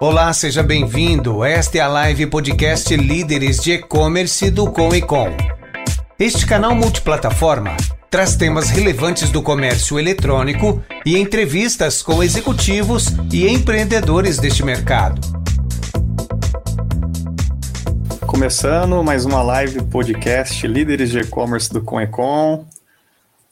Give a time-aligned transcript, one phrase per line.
[0.00, 1.42] Olá, seja bem-vindo.
[1.42, 5.26] Esta é a live podcast Líderes de E-Commerce do Com e Com.
[6.16, 7.76] Este canal multiplataforma
[8.08, 15.20] traz temas relevantes do comércio eletrônico e entrevistas com executivos e empreendedores deste mercado.
[18.24, 22.64] Começando mais uma live podcast Líderes de E-Commerce do Com e Com.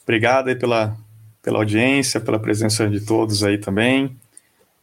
[0.04, 0.96] Obrigado aí pela,
[1.42, 4.16] pela audiência, pela presença de todos aí também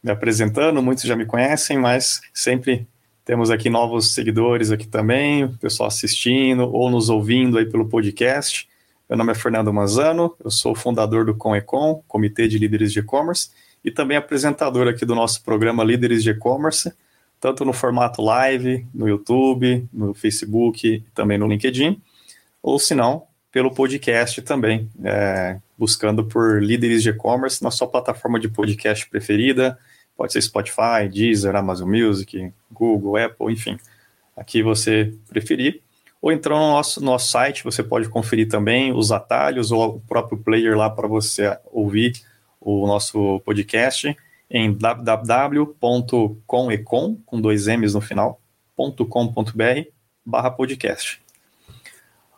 [0.04, 2.86] me apresentando, muitos já me conhecem, mas sempre
[3.24, 8.68] temos aqui novos seguidores aqui também, pessoal assistindo ou nos ouvindo aí pelo podcast.
[9.08, 13.48] Meu nome é Fernando Manzano, eu sou fundador do ComEcom, Comitê de Líderes de E-Commerce,
[13.82, 16.92] e também apresentador aqui do nosso programa Líderes de E-Commerce,
[17.40, 21.98] tanto no formato live, no YouTube, no Facebook também no LinkedIn,
[22.62, 28.40] ou se não, pelo podcast também, é, buscando por líderes de e-commerce na sua plataforma
[28.40, 29.78] de podcast preferida,
[30.16, 33.76] Pode ser Spotify, Deezer, Amazon Music, Google, Apple, enfim.
[34.36, 35.80] Aqui você preferir.
[36.20, 40.38] Ou então no nosso, nosso site você pode conferir também os atalhos ou o próprio
[40.38, 42.14] player lá para você ouvir
[42.60, 44.16] o nosso podcast
[44.50, 46.36] em www.comecom,
[47.26, 48.40] com dois M's no final,
[48.76, 49.90] .com.br
[50.24, 51.20] barra podcast.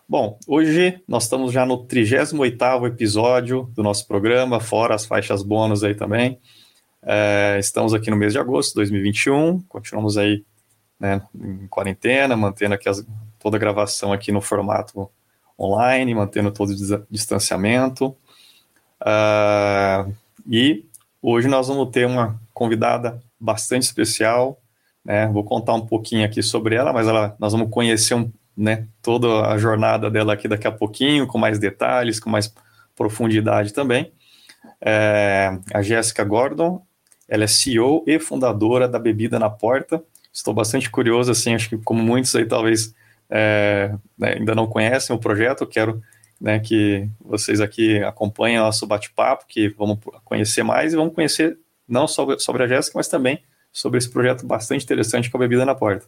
[0.08, 5.84] Bom, hoje nós estamos já no 38º episódio do nosso programa, fora as faixas bônus
[5.84, 6.38] aí também.
[7.08, 10.44] É, estamos aqui no mês de agosto de 2021, continuamos aí
[10.98, 13.06] né, em quarentena, mantendo aqui as,
[13.38, 15.08] toda a gravação aqui no formato
[15.56, 18.16] online, mantendo todo o distanciamento.
[19.00, 20.12] Uh,
[20.50, 20.84] e
[21.22, 24.60] hoje nós vamos ter uma convidada bastante especial,
[25.04, 25.28] né?
[25.28, 29.46] Vou contar um pouquinho aqui sobre ela, mas ela, nós vamos conhecer um, né, toda
[29.46, 32.52] a jornada dela aqui daqui a pouquinho, com mais detalhes, com mais
[32.96, 34.12] profundidade também.
[34.80, 36.85] É, a Jéssica Gordon,
[37.28, 40.02] ela é CEO e fundadora da Bebida na Porta.
[40.32, 42.94] Estou bastante curioso, assim, acho que como muitos aí talvez
[43.28, 46.02] é, né, ainda não conhecem o projeto, quero
[46.40, 51.58] né, que vocês aqui acompanhem nosso bate-papo, que vamos conhecer mais e vamos conhecer
[51.88, 53.42] não só sobre a Jéssica, mas também
[53.72, 56.06] sobre esse projeto bastante interessante com a Bebida na Porta.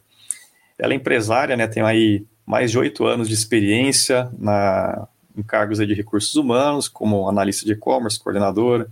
[0.77, 5.79] Ela é empresária, né, tem aí mais de oito anos de experiência na, em cargos
[5.79, 8.87] de recursos humanos, como analista de e-commerce, coordenadora,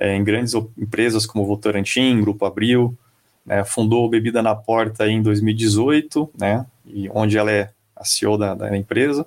[0.00, 2.96] é, em grandes empresas como Votorantim, Grupo Abril,
[3.44, 8.54] né, fundou Bebida na Porta em 2018, né, e onde ela é a CEO da,
[8.54, 9.26] da empresa.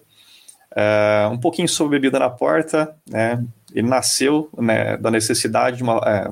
[0.75, 6.01] É, um pouquinho sobre Bebida na Porta, né, ele nasceu né, da necessidade de uma,
[6.05, 6.27] é,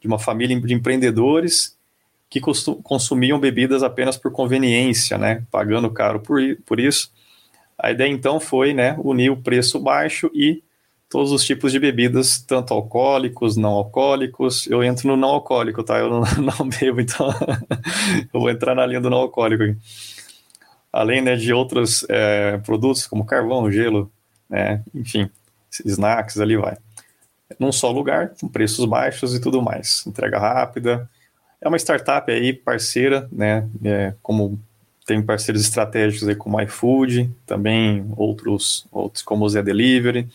[0.00, 1.76] de uma família de empreendedores
[2.30, 7.10] que consumiam bebidas apenas por conveniência, né, pagando caro por, por isso.
[7.76, 10.62] A ideia então foi né, unir o preço baixo e
[11.08, 14.66] todos os tipos de bebidas, tanto alcoólicos, não alcoólicos.
[14.66, 15.98] Eu entro no não alcoólico, tá?
[15.98, 16.20] Eu não,
[16.58, 17.30] não bebo, então
[18.32, 19.62] eu vou entrar na linha do não alcoólico.
[19.62, 19.76] Aqui.
[20.92, 24.10] Além né, de outros é, produtos como carvão, gelo,
[24.48, 25.30] né, enfim,
[25.84, 26.76] snacks, ali vai.
[27.58, 30.06] Num só lugar, com preços baixos e tudo mais.
[30.06, 31.08] Entrega rápida.
[31.60, 33.66] É uma startup aí, parceira, né?
[33.82, 34.60] É, como
[35.06, 40.28] tem parceiros estratégicos aí como iFood, também outros, outros como o Zé Delivery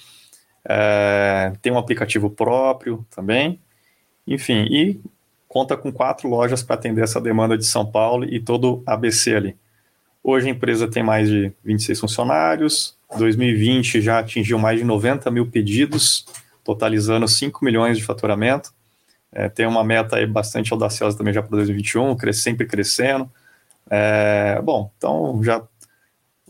[0.65, 3.59] é, tem um aplicativo próprio também,
[4.25, 4.99] enfim, e
[5.47, 9.57] conta com quatro lojas para atender essa demanda de São Paulo e todo ABC ali.
[10.23, 15.45] Hoje a empresa tem mais de 26 funcionários, 2020 já atingiu mais de 90 mil
[15.45, 16.25] pedidos,
[16.63, 18.73] totalizando 5 milhões de faturamento.
[19.31, 23.29] É, tem uma meta bastante audaciosa também já para 2021, sempre crescendo.
[23.89, 25.61] É, bom, então já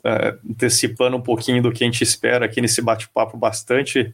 [0.04, 4.14] uh, antecipando um pouquinho do que a gente espera aqui nesse bate-papo bastante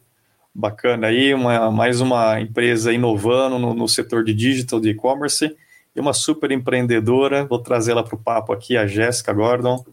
[0.53, 5.55] bacana aí, uma, mais uma empresa inovando no, no setor de digital, de e-commerce,
[5.95, 9.83] e uma super empreendedora, vou trazê-la para o papo aqui, a Jéssica Gordon.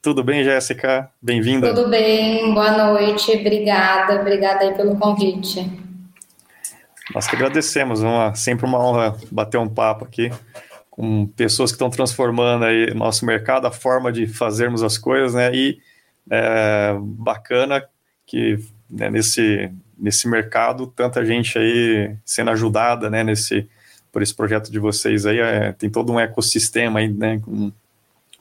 [0.00, 1.10] Tudo bem, Jéssica?
[1.20, 1.74] Bem-vinda.
[1.74, 5.68] Tudo bem, boa noite, obrigada, obrigada aí pelo convite.
[7.14, 10.30] Nós que agradecemos, uma, sempre uma honra bater um papo aqui
[10.96, 15.54] com pessoas que estão transformando aí nosso mercado, a forma de fazermos as coisas, né?
[15.54, 15.78] E
[16.30, 17.84] é, bacana
[18.24, 18.58] que
[18.88, 23.22] né, nesse, nesse mercado tanta gente aí sendo ajudada, né?
[23.22, 23.68] Nesse
[24.10, 27.38] por esse projeto de vocês aí, é, tem todo um ecossistema aí, né?
[27.40, 27.70] Com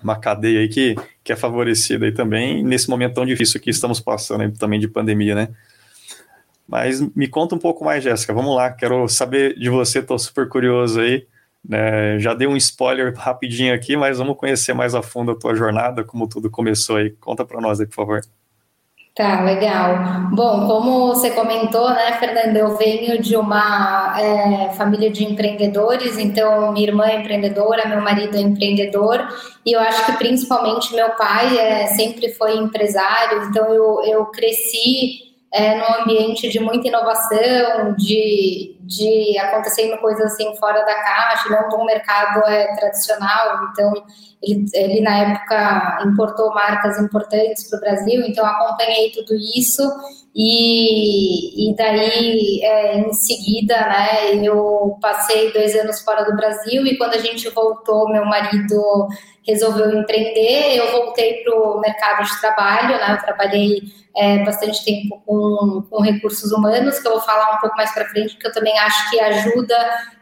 [0.01, 3.99] uma cadeia aí que, que é favorecida aí também nesse momento tão difícil que estamos
[3.99, 5.49] passando aí, também de pandemia, né?
[6.65, 8.33] Mas me conta um pouco mais, Jéssica.
[8.33, 11.27] Vamos lá, quero saber de você, estou super curioso aí.
[11.71, 15.55] É, já dei um spoiler rapidinho aqui, mas vamos conhecer mais a fundo a tua
[15.55, 17.11] jornada, como tudo começou aí.
[17.11, 18.21] Conta para nós aí, por favor.
[19.15, 20.29] Tá, legal.
[20.33, 26.73] Bom, como você comentou, né, Fernanda, eu venho de uma é, família de empreendedores, então
[26.73, 29.25] minha irmã é empreendedora, meu marido é empreendedor,
[29.65, 35.25] e eu acho que principalmente meu pai é, sempre foi empresário, então eu, eu cresci
[35.53, 41.69] é, num ambiente de muita inovação, de, de acontecendo coisas assim fora da caixa, não
[41.69, 43.69] de mercado é, tradicional.
[43.71, 43.93] Então,
[44.41, 49.83] ele, ele, na época importou marcas importantes para o Brasil, então acompanhei tudo isso.
[50.35, 56.97] E, e daí, é, em seguida, né, eu passei dois anos fora do Brasil e
[56.97, 59.07] quando a gente voltou, meu marido
[59.47, 63.81] resolveu empreender, eu voltei para o mercado de trabalho, né, eu trabalhei
[64.15, 68.09] é, bastante tempo com, com recursos humanos, que eu vou falar um pouco mais para
[68.09, 69.77] frente, porque eu também acho que ajuda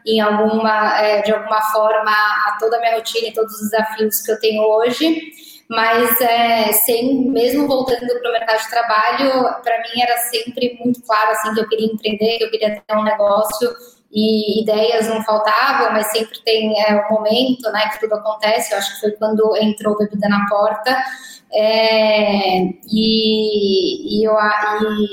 [0.06, 4.20] em alguma, é, de alguma forma a toda a minha rotina e todos os desafios
[4.22, 5.32] que eu tenho hoje.
[5.68, 11.02] Mas é, sem, mesmo voltando para o mercado de trabalho, para mim era sempre muito
[11.02, 13.74] claro assim que eu queria empreender, que eu queria ter um negócio
[14.14, 18.72] e ideias não faltavam, mas sempre tem é, um momento, né, que tudo acontece.
[18.72, 20.96] Eu acho que foi quando entrou Bebida na Porta.
[21.56, 24.34] É, e, e, eu,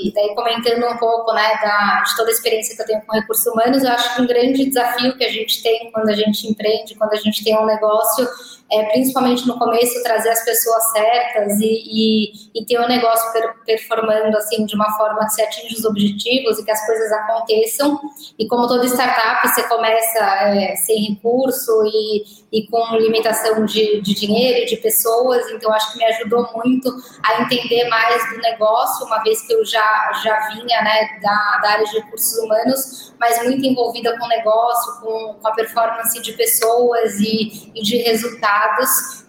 [0.02, 3.12] e daí comentando um pouco né, da, de toda a experiência que eu tenho com
[3.12, 6.48] recursos humanos, eu acho que um grande desafio que a gente tem quando a gente
[6.48, 8.28] empreende, quando a gente tem um negócio,
[8.72, 13.54] é, principalmente no começo, trazer as pessoas certas e, e, e ter o negócio per,
[13.66, 18.00] performando assim de uma forma que você atinge os objetivos e que as coisas aconteçam.
[18.38, 24.14] E como toda startup, você começa é, sem recurso e, e com limitação de, de
[24.14, 26.90] dinheiro e de pessoas, então acho que me ajudou muito
[27.22, 31.70] a entender mais do negócio, uma vez que eu já, já vinha né, da, da
[31.72, 36.32] área de recursos humanos, mas muito envolvida com o negócio, com, com a performance de
[36.32, 38.61] pessoas e, e de resultados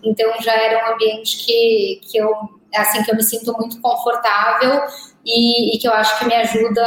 [0.04, 2.34] então já era um ambiente que, que eu
[2.76, 4.82] assim que eu me sinto muito confortável
[5.26, 6.86] e, e que eu acho que me ajuda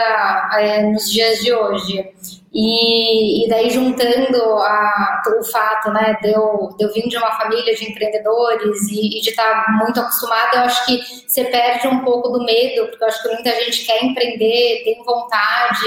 [0.54, 2.12] é, nos dias de hoje.
[2.52, 7.32] E, e daí juntando a, o fato né, de, eu, de eu vir de uma
[7.32, 12.02] família de empreendedores e, e de estar muito acostumada, eu acho que você perde um
[12.02, 15.87] pouco do medo, porque eu acho que muita gente quer empreender, tem vontade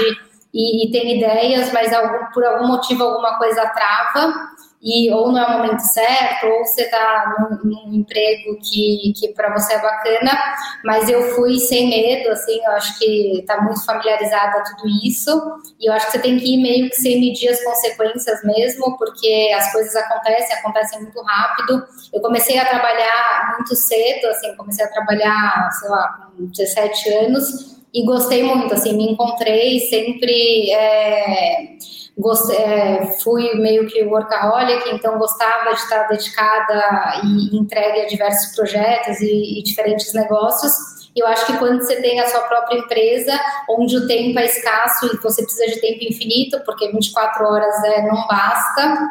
[0.54, 4.50] e, e tem ideias, mas algum, por algum motivo alguma coisa trava
[4.82, 9.28] e ou não é o momento certo, ou você está num, num, emprego que, que
[9.34, 10.32] para você é bacana,
[10.82, 15.30] mas eu fui sem medo, assim, eu acho que está muito familiarizada a tudo isso,
[15.78, 18.96] e eu acho que você tem que ir meio que sem medir as consequências mesmo,
[18.96, 21.84] porque as coisas acontecem, acontecem muito rápido.
[22.12, 27.80] Eu comecei a trabalhar muito cedo, assim, comecei a trabalhar, sei lá, com 17 anos,
[27.92, 30.70] e gostei muito, assim, me encontrei sempre.
[30.70, 31.76] É
[32.50, 39.20] é, fui meio que workaholic, então gostava de estar dedicada e entregue a diversos projetos
[39.20, 40.72] e, e diferentes negócios.
[41.16, 43.38] Eu acho que quando você tem a sua própria empresa,
[43.68, 48.02] onde o tempo é escasso e você precisa de tempo infinito, porque 24 horas é,
[48.02, 49.10] não basta,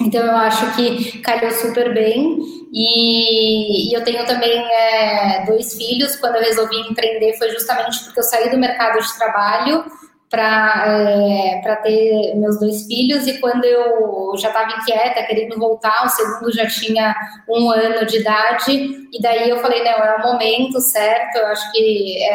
[0.00, 2.38] então eu acho que calhou super bem.
[2.72, 6.16] E, e eu tenho também é, dois filhos.
[6.16, 9.84] Quando eu resolvi empreender foi justamente porque eu saí do mercado de trabalho
[10.28, 16.08] para é, ter meus dois filhos e quando eu já estava inquieta, querendo voltar, o
[16.08, 17.14] segundo já tinha
[17.48, 21.70] um ano de idade e daí eu falei, não, é o momento certo, eu acho
[21.72, 22.34] que é,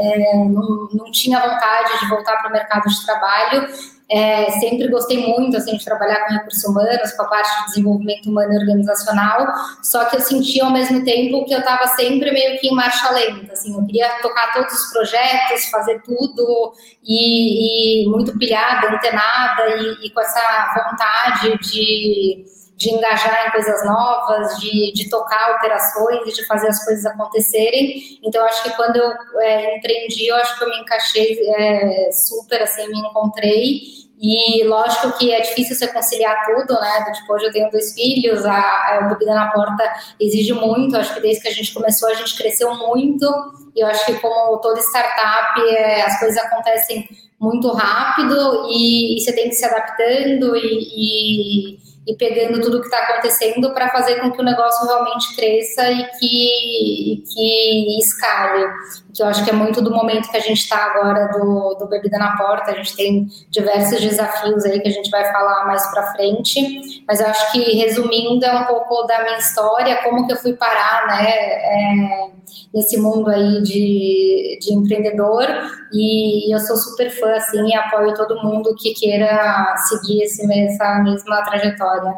[0.00, 3.68] é, não, não tinha vontade de voltar para o mercado de trabalho,
[4.14, 8.30] é, sempre gostei muito assim, de trabalhar com recursos humanos, com a parte de desenvolvimento
[8.30, 9.46] humano e organizacional,
[9.82, 13.12] só que eu sentia ao mesmo tempo que eu estava sempre meio que em marcha
[13.12, 13.52] lenta.
[13.52, 20.06] Assim, eu queria tocar todos os projetos, fazer tudo e, e muito pilhada, antenada e,
[20.06, 26.44] e com essa vontade de de engajar em coisas novas, de, de tocar operações de
[26.46, 28.18] fazer as coisas acontecerem.
[28.22, 32.62] Então, acho que quando eu é, empreendi, eu acho que eu me encaixei é, super,
[32.62, 34.03] assim, me encontrei.
[34.20, 37.12] E lógico que é difícil você conciliar tudo, né?
[37.12, 39.84] Tipo, hoje eu tenho dois filhos, a, a Bebida na Porta
[40.20, 40.96] exige muito.
[40.96, 43.26] Acho que desde que a gente começou, a gente cresceu muito.
[43.74, 47.08] E eu acho que, como toda startup, é, as coisas acontecem
[47.40, 52.86] muito rápido e, e, você tem que se adaptando e, e e pegando tudo que
[52.86, 58.66] está acontecendo para fazer com que o negócio realmente cresça e que, que escale.
[59.14, 61.86] Que eu acho que é muito do momento que a gente está agora do, do
[61.86, 62.72] Bebida na Porta.
[62.72, 67.04] A gente tem diversos desafios aí que a gente vai falar mais para frente.
[67.06, 70.54] Mas eu acho que, resumindo, é um pouco da minha história, como que eu fui
[70.54, 71.30] parar, né?
[71.30, 72.30] É,
[72.72, 75.46] nesse mundo aí de, de empreendedor
[75.92, 81.00] e eu sou super fã, assim, e apoio todo mundo que queira seguir esse, essa
[81.02, 82.16] mesma trajetória.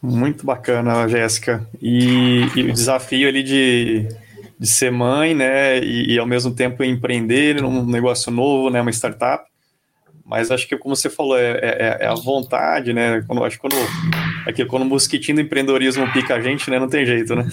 [0.00, 1.66] Muito bacana, Jéssica.
[1.82, 4.08] E, e, o desafio ali de,
[4.58, 8.90] de ser mãe, né, e, e, ao mesmo tempo empreender num negócio novo, né, uma
[8.90, 9.44] startup.
[10.24, 13.24] Mas acho que, como você falou, é, é, é a vontade, né?
[13.26, 13.76] Quando, acho que quando,
[14.46, 17.46] aquilo, quando o mosquitinho do empreendedorismo pica a gente, né, não tem jeito, né?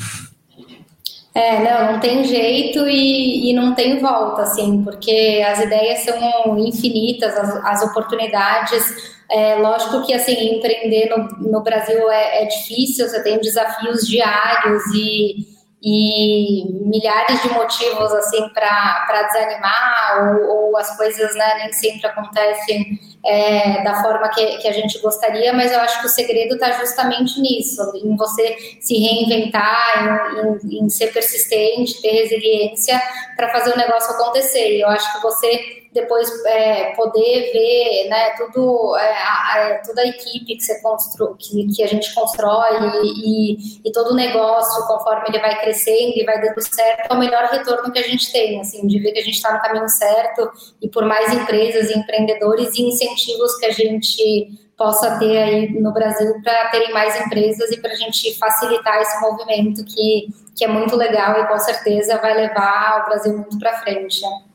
[1.34, 6.58] É, não, não tem jeito e, e não tem volta, assim, porque as ideias são
[6.58, 9.16] infinitas, as, as oportunidades.
[9.30, 14.84] É, lógico que, assim, empreender no, no Brasil é, é difícil, você tem desafios diários
[14.94, 15.55] e
[15.88, 23.00] e milhares de motivos assim para desanimar ou, ou, as coisas né, nem sempre acontecem
[23.24, 26.72] é, da forma que, que, a gente gostaria, mas eu acho que o segredo está
[26.72, 33.00] justamente nisso, em você se reinventar, em, em, em ser persistente, ter resiliência
[33.36, 34.78] para fazer o negócio acontecer.
[34.78, 40.08] E eu acho que você depois é, poder ver né, tudo, é, a, toda a
[40.08, 45.24] equipe que, você constru, que, que a gente constrói e, e, todo o negócio, conforme
[45.30, 48.60] ele vai crescendo e vai dando certo, é o melhor retorno que a gente tem,
[48.60, 52.76] assim, de ver que a gente está no caminho certo e por mais empresas, empreendedores
[52.76, 57.80] e incentivos que a gente possa ter aí no Brasil para terem mais empresas e
[57.80, 62.34] para a gente facilitar esse movimento que, que é muito legal e com certeza vai
[62.34, 64.22] levar o Brasil muito para frente.
[64.22, 64.55] Né?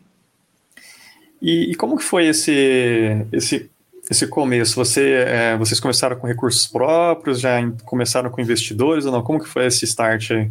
[1.41, 3.71] E, e, como que foi esse, esse,
[4.11, 4.77] esse começo?
[4.77, 9.23] Você, é, vocês começaram com recursos próprios, já começaram com investidores ou não?
[9.23, 10.51] Como que foi esse start aí?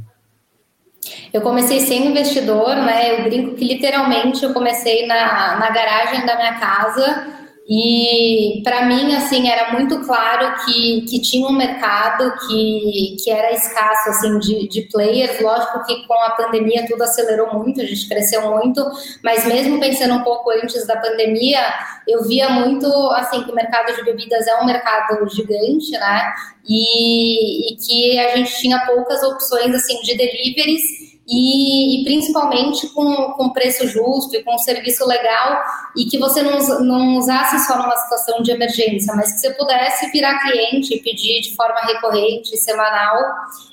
[1.31, 3.19] Eu comecei sem investidor, né?
[3.19, 7.38] Eu brinco que literalmente eu comecei na, na garagem da minha casa
[7.71, 13.51] e para mim, assim, era muito claro que, que tinha um mercado que, que era
[13.53, 15.39] escasso, assim, de, de players.
[15.39, 18.83] Lógico que com a pandemia tudo acelerou muito, a gente cresceu muito,
[19.23, 21.61] mas mesmo pensando um pouco antes da pandemia,
[22.07, 26.33] eu via muito, assim, que o mercado de bebidas é um mercado gigante, né?
[26.67, 33.33] E, e que a gente tinha poucas opções, assim, de deliveries e, e, principalmente com,
[33.33, 35.61] com preço justo e com um serviço legal
[35.95, 40.09] e que você não, não usasse só numa situação de emergência, mas que você pudesse
[40.11, 43.15] virar cliente e pedir de forma recorrente, semanal.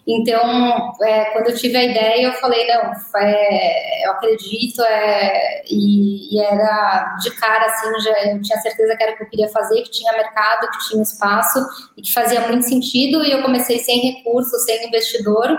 [0.06, 6.36] Então, é, quando eu tive a ideia, eu falei, não, é, eu acredito é, e,
[6.36, 9.48] e, era de cara, assim, já, eu tinha certeza que era o que eu queria
[9.48, 11.58] fazer, que tinha mercado, que tinha espaço
[11.96, 15.58] e que fazia muito sentido e eu comecei sem recurso, sem investidor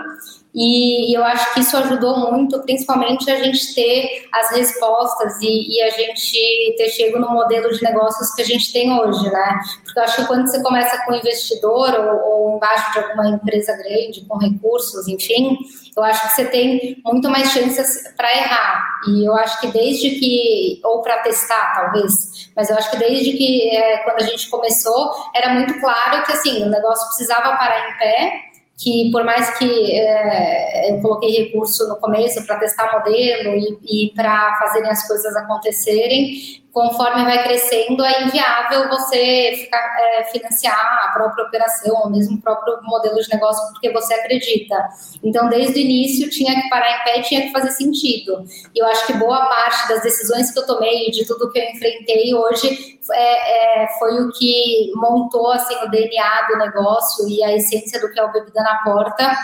[0.54, 5.82] e eu acho que isso ajudou muito, principalmente a gente ter as respostas e, e,
[5.82, 9.60] a gente ter chego no modelo de negócios que a gente tem hoje, né?
[9.84, 13.76] Porque eu acho que quando você começa com investidor ou, ou embaixo de alguma empresa
[13.76, 15.58] grande, com recursos, enfim,
[15.96, 19.00] eu acho que você tem muito mais chances para errar.
[19.06, 23.32] E eu acho que desde que, ou para testar, talvez, mas eu acho que desde
[23.32, 27.90] que é, quando a gente começou, era muito claro que assim, o negócio precisava parar
[27.90, 28.47] em pé
[28.78, 34.14] que por mais que é, eu coloquei recurso no começo para testar modelo e, e
[34.14, 41.08] para fazerem as coisas acontecerem, conforme vai crescendo, é inviável você ficar, é, financiar a
[41.08, 44.88] própria operação, ou mesmo o próprio modelo de negócio, porque você acredita.
[45.24, 48.44] Então, desde o início, tinha que parar em pé, tinha que fazer sentido.
[48.72, 51.64] E eu acho que boa parte das decisões que eu tomei, de tudo que eu
[51.64, 57.56] enfrentei hoje, é, é, foi o que montou assim, o DNA do negócio e a
[57.56, 59.36] essência do que é o Bebida na Porta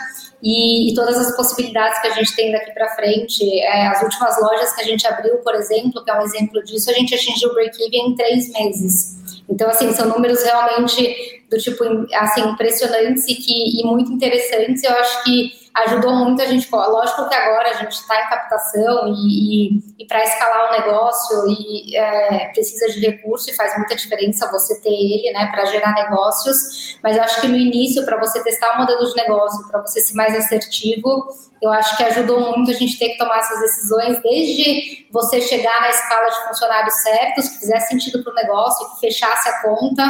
[0.44, 3.42] e, e, todas as possibilidades que a gente tem daqui para frente.
[3.60, 6.90] É, as últimas lojas que a gente abriu, por exemplo, que é um exemplo disso,
[6.90, 9.16] a gente atingiu o break-even em três meses.
[9.48, 11.82] Então, assim, são números realmente do tipo,
[12.14, 14.84] assim, impressionantes e, que, e muito interessantes.
[14.84, 16.68] Eu acho que ajudou muito a gente.
[16.70, 21.46] Lógico que agora a gente está em captação e, e, e para escalar o negócio
[21.48, 25.92] e é, precisa de recurso e faz muita diferença você ter ele, né, para gerar
[25.94, 26.96] negócios.
[27.02, 30.00] Mas eu acho que no início, para você testar o modelo de negócio, para você
[30.00, 31.26] ser mais assertivo,
[31.60, 35.80] eu acho que ajudou muito a gente ter que tomar essas decisões, desde você chegar
[35.80, 40.04] na escala de funcionários certos, que fizesse sentido para o negócio, que fechasse a conta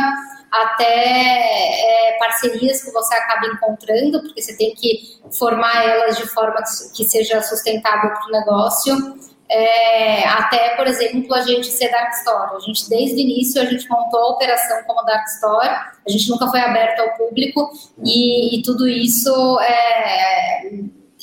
[0.55, 6.63] até é, parcerias que você acaba encontrando, porque você tem que formar elas de forma
[6.95, 9.17] que seja sustentável para o negócio.
[9.51, 12.57] É, até, por exemplo, a gente ser Dark Store.
[12.57, 16.31] A gente, desde o início, a gente montou a operação como Dark Store, a gente
[16.31, 17.71] nunca foi aberto ao público
[18.03, 20.71] e, e tudo isso é,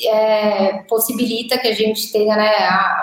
[0.08, 2.52] é, possibilita que a gente tenha né,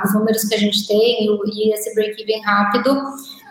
[0.04, 3.02] os números que a gente tem e, e esse break-even rápido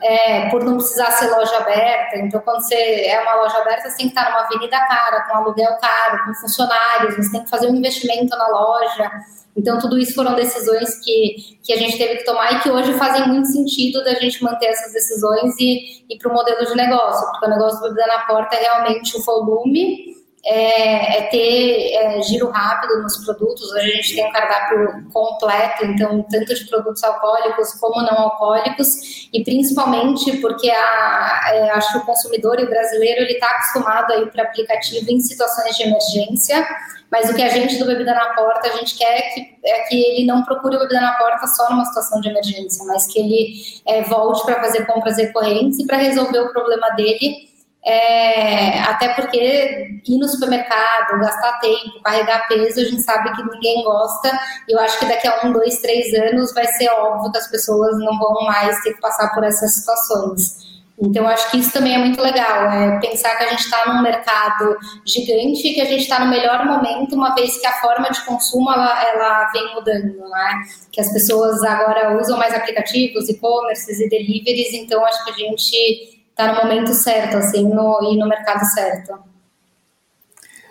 [0.02, 2.18] é, por não precisar ser loja aberta.
[2.18, 2.76] Então, quando você
[3.06, 6.34] é uma loja aberta, você tem que estar numa avenida cara, com aluguel caro, com
[6.36, 9.12] funcionários, você tem que fazer um investimento na loja.
[9.56, 12.94] Então, tudo isso foram decisões que, que a gente teve que tomar e que hoje
[12.94, 17.28] fazem muito sentido da gente manter essas decisões e ir para o modelo de negócio,
[17.32, 20.17] porque o negócio do bebida na porta é realmente o volume
[20.48, 23.70] é, é ter é, giro rápido nos produtos.
[23.74, 29.28] Hoje a gente tem um cardápio completo, então, tanto de produtos alcoólicos como não alcoólicos,
[29.34, 34.14] e principalmente porque a, é, acho que o consumidor e o brasileiro ele está acostumado
[34.14, 36.66] a ir para aplicativo em situações de emergência.
[37.12, 39.96] Mas o que a gente do Bebida na Porta, a gente quer que, é que
[39.96, 43.54] ele não procure o Bebida na Porta só numa situação de emergência, mas que ele
[43.86, 47.47] é, volte para fazer compras recorrentes e para resolver o problema dele
[47.88, 53.82] é, até porque ir no supermercado, gastar tempo, carregar peso, a gente sabe que ninguém
[53.82, 54.38] gosta.
[54.68, 57.48] E eu acho que daqui a um, dois, três anos vai ser óbvio que as
[57.50, 60.68] pessoas não vão mais ter que passar por essas situações.
[61.00, 64.02] Então, acho que isso também é muito legal, é pensar que a gente está num
[64.02, 64.76] mercado
[65.06, 68.70] gigante, que a gente está no melhor momento, uma vez que a forma de consumo
[68.72, 70.64] ela, ela vem mudando, né?
[70.92, 76.17] Que as pessoas agora usam mais aplicativos, e-commerces e deliveries, então acho que a gente
[76.38, 79.18] tá no momento certo, assim, no, e no mercado certo.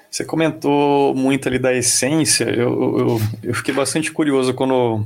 [0.09, 5.05] Você comentou muito ali da essência, eu, eu, eu fiquei bastante curioso quando,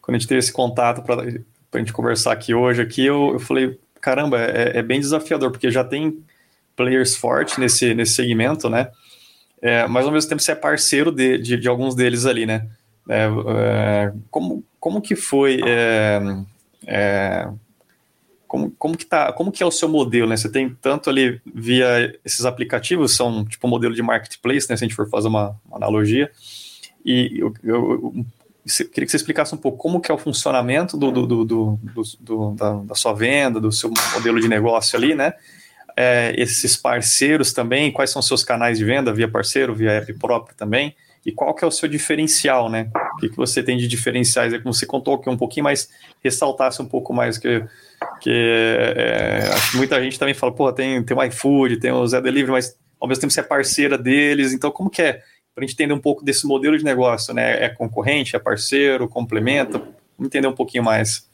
[0.00, 3.38] quando a gente teve esse contato para a gente conversar aqui hoje, aqui eu, eu
[3.38, 6.18] falei, caramba, é, é, bem desafiador, porque já tem
[6.74, 8.88] players fortes nesse, nesse segmento, né?
[9.60, 12.66] É, mas ao mesmo tempo você é parceiro de, de, de alguns deles ali, né?
[13.08, 16.20] É, é, como, como que foi é,
[16.86, 17.48] é,
[18.52, 20.36] como, como que tá, como que é o seu modelo, né?
[20.36, 24.76] Você tem tanto ali via esses aplicativos, são tipo um modelo de marketplace, né?
[24.76, 26.30] Se a gente for fazer uma, uma analogia.
[27.02, 28.26] E eu, eu, eu,
[28.88, 31.78] queria que você explicasse um pouco como que é o funcionamento do, do, do,
[32.20, 35.32] do, da, da, sua venda, do seu modelo de negócio ali, né?
[35.96, 40.12] É, esses parceiros também, quais são os seus canais de venda via parceiro, via app
[40.12, 42.90] próprio também, e qual que é o seu diferencial, né?
[43.14, 44.52] O que, que você tem de diferenciais?
[44.52, 45.88] É como você contou aqui um pouquinho, mas
[46.22, 47.64] ressaltasse um pouco mais que
[48.20, 48.30] que
[48.96, 52.20] é, acho que muita gente também fala, pô, tem, tem o iFood, tem o Zé
[52.20, 55.12] Delivery, mas ao mesmo tempo você é parceira deles, então como que é?
[55.54, 57.64] Para a gente entender um pouco desse modelo de negócio, né?
[57.64, 59.78] É concorrente, é parceiro, complementa?
[59.78, 61.28] Vamos entender um pouquinho mais.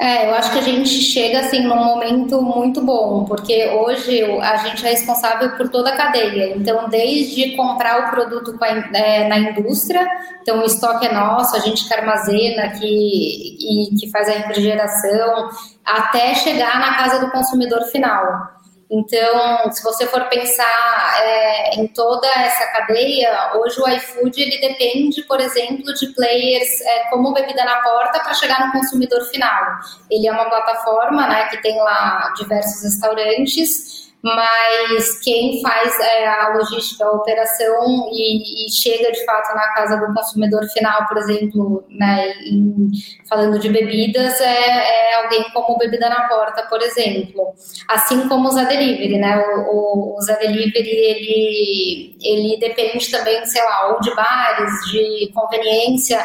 [0.00, 4.56] É, eu acho que a gente chega assim num momento muito bom, porque hoje a
[4.56, 6.56] gente é responsável por toda a cadeia.
[6.56, 8.58] Então, desde comprar o produto
[8.94, 10.08] é, na indústria,
[10.40, 15.50] então o estoque é nosso, a gente que armazena, que, e, que faz a refrigeração,
[15.84, 18.58] até chegar na casa do consumidor final.
[18.90, 25.22] Então, se você for pensar é, em toda essa cadeia, hoje o iFood ele depende,
[25.22, 29.76] por exemplo, de players é, como Bebida na Porta para chegar no consumidor final.
[30.10, 36.54] Ele é uma plataforma né, que tem lá diversos restaurantes mas quem faz é, a
[36.54, 41.84] logística, a operação e, e, chega de fato na casa do consumidor final, por exemplo,
[41.88, 42.90] né, em,
[43.26, 47.54] falando de bebidas, é, é, alguém como Bebida na Porta, por exemplo.
[47.88, 49.38] Assim como o Zé Delivery, né?
[49.38, 55.30] O, o, o Zé Delivery, ele, ele depende também, sei lá, ou de bares, de
[55.34, 56.22] conveniência,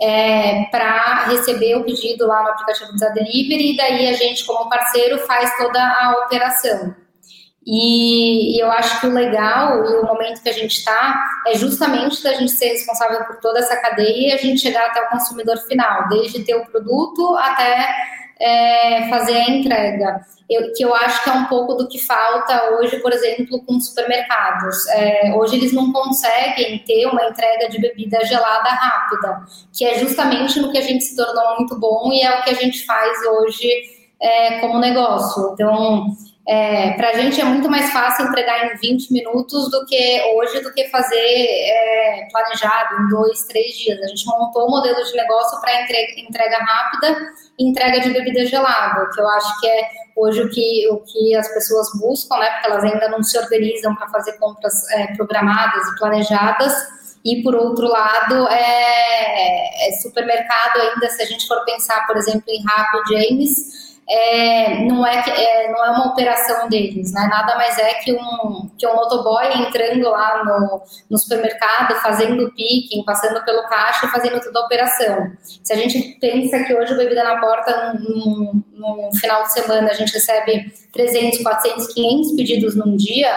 [0.00, 4.46] é, para receber o pedido lá no aplicativo do Zé Delivery, e daí a gente,
[4.46, 7.03] como parceiro, faz toda a operação.
[7.66, 11.56] E, e, eu acho que o legal e o momento que a gente está é
[11.56, 15.08] justamente da gente ser responsável por toda essa cadeia e a gente chegar até o
[15.08, 17.88] consumidor final, desde ter o produto até
[18.38, 20.20] é, fazer a entrega.
[20.50, 23.80] Eu, que eu acho que é um pouco do que falta hoje, por exemplo, com
[23.80, 24.86] supermercados.
[24.88, 30.60] É, hoje eles não conseguem ter uma entrega de bebida gelada rápida, que é justamente
[30.60, 33.24] no que a gente se tornou muito bom e é o que a gente faz
[33.24, 33.70] hoje
[34.20, 35.52] é, como negócio.
[35.54, 36.08] Então,
[36.46, 40.60] é, para a gente é muito mais fácil entregar em 20 minutos do que hoje,
[40.60, 43.98] do que fazer é, planejado em dois, três dias.
[44.02, 48.44] A gente montou um modelo de negócio para entrega, entrega, rápida e entrega de bebida
[48.44, 52.50] gelada, que eu acho que é hoje o que, o que as pessoas buscam, né?
[52.50, 56.74] Porque elas ainda não se organizam para fazer compras é, programadas e planejadas.
[57.24, 62.44] E por outro lado, é, é supermercado ainda, se a gente for pensar, por exemplo,
[62.48, 67.26] em Rappi James é, não, é, é, não é uma operação deles, né?
[67.30, 73.02] Nada mais é que um, que um motoboy entrando lá no, no supermercado, fazendo picking,
[73.04, 75.32] passando pelo caixa e fazendo toda a operação.
[75.42, 78.62] Se a gente pensa que hoje o Bebida na Porta, no,
[79.18, 83.32] final de semana, a gente recebe 300, 400, 500 pedidos num dia,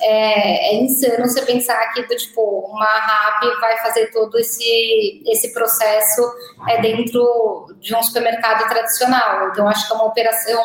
[0.00, 6.22] é, é insano você pensar que, tipo, uma RAP vai fazer todo esse, esse processo
[6.68, 9.48] é, dentro de um supermercado tradicional.
[9.48, 10.62] Então, acho que é uma operação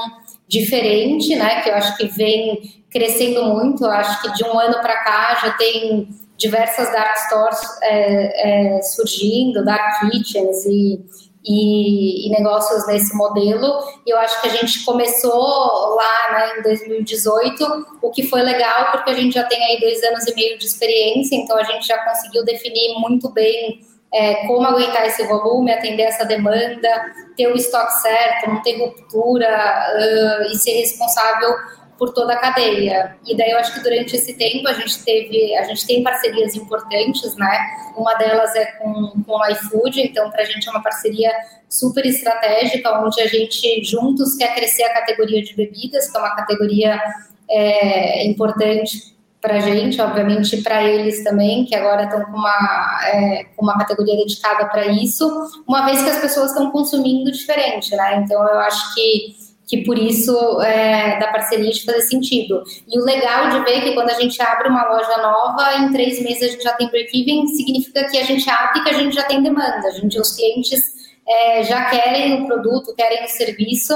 [0.48, 1.62] diferente, né?
[1.62, 3.86] Que eu acho que vem crescendo muito.
[3.86, 8.82] Eu acho que de um ano para cá já tem diversas dark stores é, é,
[8.82, 11.00] surgindo, dark kitchens e
[11.46, 13.84] e, e, negócios nesse modelo.
[14.06, 18.92] E eu acho que a gente começou lá né, em 2018, o que foi legal,
[18.92, 21.88] porque a gente já tem aí dois anos e meio de experiência, então a gente
[21.88, 23.82] já conseguiu definir muito bem
[24.14, 29.48] é, como aguentar esse volume, atender essa demanda, ter o estoque certo, não ter ruptura
[29.48, 31.56] uh, e ser responsável
[32.02, 33.16] por toda a cadeia.
[33.28, 36.56] E daí eu acho que durante esse tempo a gente teve, a gente tem parcerias
[36.56, 37.60] importantes, né?
[37.96, 41.32] Uma delas é com, com o iFood, então para a gente é uma parceria
[41.70, 46.36] super estratégica, onde a gente juntos quer crescer a categoria de bebidas, que é uma
[46.36, 47.00] categoria
[47.48, 53.46] é, importante para a gente, obviamente para eles também, que agora estão com uma, é,
[53.60, 55.30] uma categoria dedicada para isso,
[55.68, 58.24] uma vez que as pessoas estão consumindo diferente, né?
[58.24, 62.62] Então eu acho que que por isso é, da parceria de fazer sentido.
[62.90, 66.22] E o legal de ver que quando a gente abre uma loja nova, em três
[66.22, 69.16] meses a gente já tem break-even, significa que a gente abre e que a gente
[69.16, 69.88] já tem demanda.
[69.88, 70.82] A gente, os clientes
[71.26, 73.94] é, já querem o produto, querem o serviço,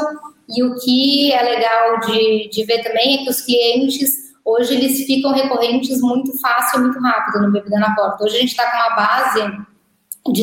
[0.47, 5.05] e o que é legal de, de ver também é que os clientes hoje eles
[5.05, 8.23] ficam recorrentes muito fácil, muito rápido no Bebida na Porta.
[8.23, 9.74] Hoje a gente está com uma base
[10.31, 10.41] de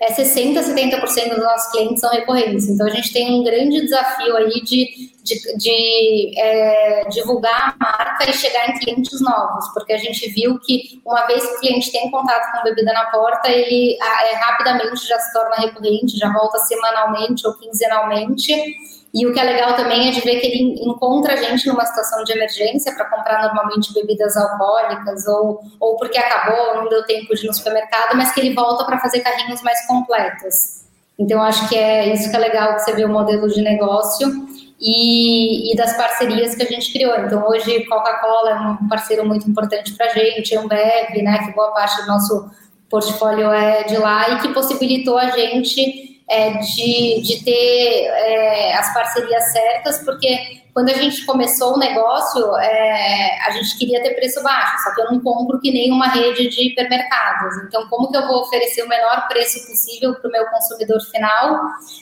[0.00, 2.68] é, 60% a 70% dos nossos clientes são recorrentes.
[2.68, 8.28] Então, a gente tem um grande desafio aí de, de, de é, divulgar a marca
[8.28, 11.92] e chegar em clientes novos, porque a gente viu que uma vez que o cliente
[11.92, 16.58] tem contato com bebida na porta, ele é, rapidamente já se torna recorrente, já volta
[16.58, 18.52] semanalmente ou quinzenalmente.
[19.14, 21.84] E o que é legal também é de ver que ele encontra a gente numa
[21.84, 27.34] situação de emergência para comprar normalmente bebidas alcoólicas ou, ou porque acabou, não deu tempo
[27.34, 30.82] de ir no supermercado, mas que ele volta para fazer carrinhos mais completos.
[31.18, 34.28] Então, acho que é isso que é legal que você vê o modelo de negócio
[34.80, 37.14] e, e das parcerias que a gente criou.
[37.18, 41.70] Então, hoje, Coca-Cola é um parceiro muito importante para a gente, Ambev, né, que boa
[41.72, 42.50] parte do nosso
[42.88, 48.92] portfólio é de lá e que possibilitou a gente é, de, de ter é, as
[48.94, 54.42] parcerias certas, porque quando a gente começou o negócio, é, a gente queria ter preço
[54.42, 57.58] baixo, só que eu não compro que nem uma rede de hipermercados.
[57.66, 61.60] Então, como que eu vou oferecer o menor preço possível para o meu consumidor final,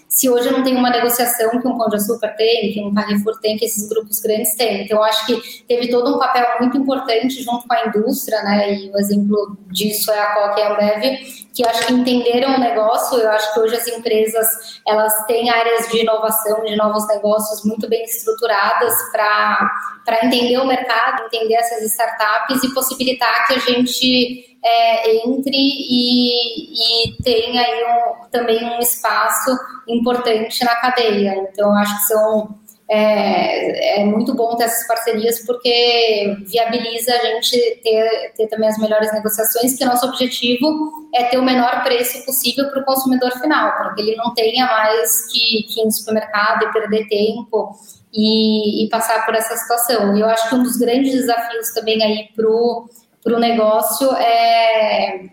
[0.08, 2.94] se hoje eu não tenho uma negociação que um Pão de Açúcar tem, que um
[2.94, 4.84] Carrefour tem, que esses grupos grandes têm?
[4.84, 8.72] Então, eu acho que teve todo um papel muito importante junto com a indústria, né?
[8.72, 12.60] E o exemplo disso é a Coca e a Ambev, que acho que entenderam o
[12.60, 13.18] negócio.
[13.18, 17.88] Eu acho que hoje as empresas elas têm áreas de inovação, de novos negócios muito
[17.88, 25.16] bem estruturadas para entender o mercado, entender essas startups e possibilitar que a gente é,
[25.26, 29.58] entre e, e tenha um, também um espaço
[29.88, 31.34] importante na cadeia.
[31.36, 32.59] Então, acho que são
[32.92, 38.78] é, é, muito bom ter essas parcerias porque viabiliza a gente ter, ter também as
[38.78, 43.76] melhores negociações, que nosso objetivo é ter o menor preço possível para o consumidor final,
[43.76, 47.76] para que ele não tenha mais que, que ir no supermercado e perder tempo
[48.12, 50.16] e, e passar por essa situação.
[50.16, 55.30] E eu acho que um dos grandes desafios também aí para o negócio é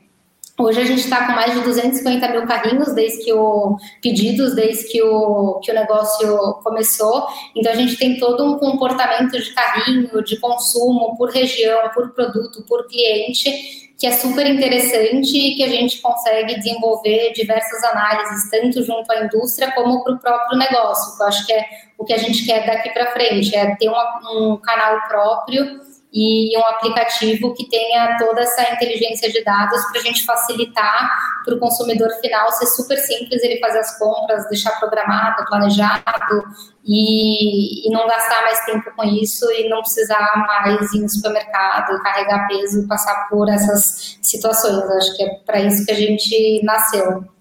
[0.59, 4.85] Hoje a gente está com mais de 250 mil carrinhos desde que o pedidos desde
[4.85, 7.27] que o, que o negócio começou.
[7.55, 12.63] Então a gente tem todo um comportamento de carrinho, de consumo por região, por produto,
[12.67, 18.83] por cliente, que é super interessante e que a gente consegue desenvolver diversas análises, tanto
[18.83, 21.21] junto à indústria como para o próprio negócio.
[21.21, 21.65] Eu acho que é
[21.99, 25.86] o que a gente quer daqui para frente, é ter um, um canal próprio
[26.19, 31.09] e um aplicativo que tenha toda essa inteligência de dados para a gente facilitar
[31.45, 36.43] para o consumidor final ser super simples ele fazer as compras, deixar programado, planejado
[36.83, 42.01] e, e não gastar mais tempo com isso e não precisar mais ir no supermercado,
[42.01, 44.89] carregar peso passar por essas situações.
[44.89, 47.36] Acho que é para isso que a gente nasceu.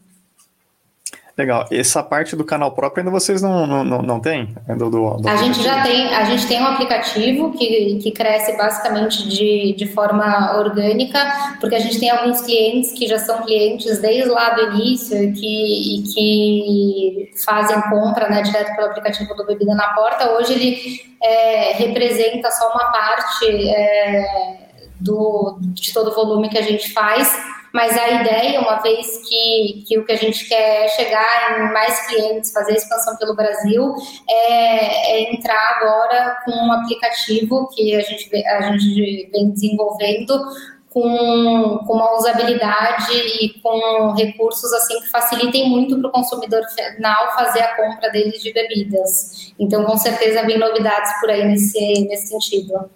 [1.37, 1.67] Legal.
[1.71, 4.55] Essa parte do canal próprio ainda vocês não, não, não, não têm?
[4.67, 8.11] É do, do, do a gente já tem, a gente tem um aplicativo que, que
[8.11, 11.21] cresce basicamente de, de forma orgânica,
[11.61, 15.33] porque a gente tem alguns clientes que já são clientes desde lá do início e
[15.33, 20.33] que, e que fazem compra né, direto pelo aplicativo do Bebida na Porta.
[20.39, 24.57] Hoje ele é, representa só uma parte é,
[24.99, 27.31] do, de todo o volume que a gente faz
[27.77, 31.73] mas a ideia, uma vez que, que o que a gente quer é chegar em
[31.75, 33.95] mais clientes, fazer expansão pelo Brasil,
[34.27, 40.43] é, é entrar agora com um aplicativo que a gente, a gente vem desenvolvendo
[40.89, 43.13] com, com, uma usabilidade
[43.43, 46.63] e com recursos assim que facilitem muito para o consumidor
[46.95, 49.53] final fazer a compra deles de bebidas.
[49.59, 52.89] Então, com certeza, vem novidades por aí nesse, nesse sentido.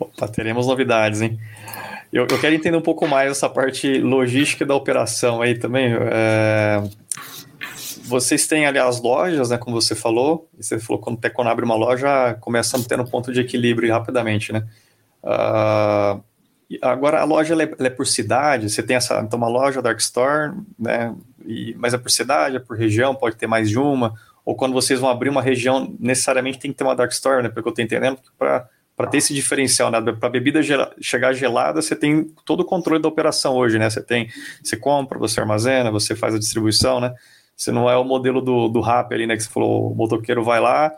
[0.00, 1.38] Opa, teremos novidades, hein?
[2.12, 5.94] Eu, eu, quero entender um pouco mais essa parte logística da operação aí também.
[5.94, 6.82] É,
[8.04, 11.64] vocês têm ali as lojas, né, como você falou, você falou quando, até quando abre
[11.64, 14.66] uma loja, começa a ter um ponto de equilíbrio rapidamente, né?
[15.22, 16.20] Uh,
[16.82, 19.80] agora, a loja ela é, ela é, por cidade, você tem essa, então uma loja
[19.80, 21.14] Dark Store, né,
[21.46, 24.72] e, mas é por cidade, é por região, pode ter mais de uma, ou quando
[24.72, 27.70] vocês vão abrir uma região, necessariamente tem que ter uma Dark Store, né, porque eu
[27.70, 28.68] estou entendendo, para
[29.00, 29.98] para ter esse diferencial, né?
[30.12, 33.88] Para a bebida gel chegar gelada, você tem todo o controle da operação hoje, né?
[33.88, 34.28] Você tem,
[34.62, 37.14] você compra, você armazena, você faz a distribuição, né?
[37.56, 39.38] Você não é o modelo do, do rap ali, né?
[39.38, 40.92] Que você falou, o motoqueiro vai lá,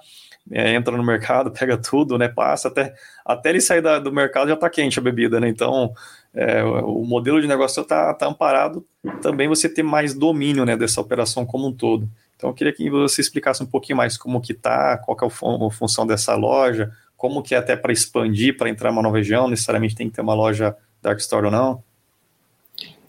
[0.50, 2.26] é, entra no mercado, pega tudo, né?
[2.26, 2.92] Passa até,
[3.24, 5.48] até ele sair da, do mercado já está quente a bebida, né?
[5.48, 5.92] Então,
[6.34, 8.84] é, o modelo de negócio está tá amparado
[9.20, 10.76] também você ter mais domínio, né?
[10.76, 12.08] Dessa operação como um todo.
[12.34, 15.28] Então, eu queria que você explicasse um pouquinho mais como que tá, qual que é
[15.28, 16.90] a função dessa loja,
[17.22, 20.16] como que é até para expandir, para entrar em uma nova região, necessariamente tem que
[20.16, 21.80] ter uma loja Dark Store ou não?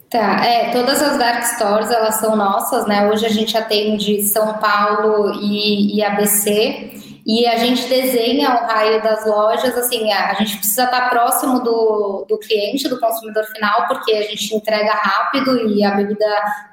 [0.08, 3.10] Tá, é, todas as Dark Stores, elas são nossas, né?
[3.10, 6.92] Hoje a gente atende São Paulo e, e ABC,
[7.26, 12.24] e a gente desenha o raio das lojas, assim, a, gente precisa estar próximo do,
[12.28, 16.26] do cliente, do consumidor final, porque a gente entrega rápido e a bebida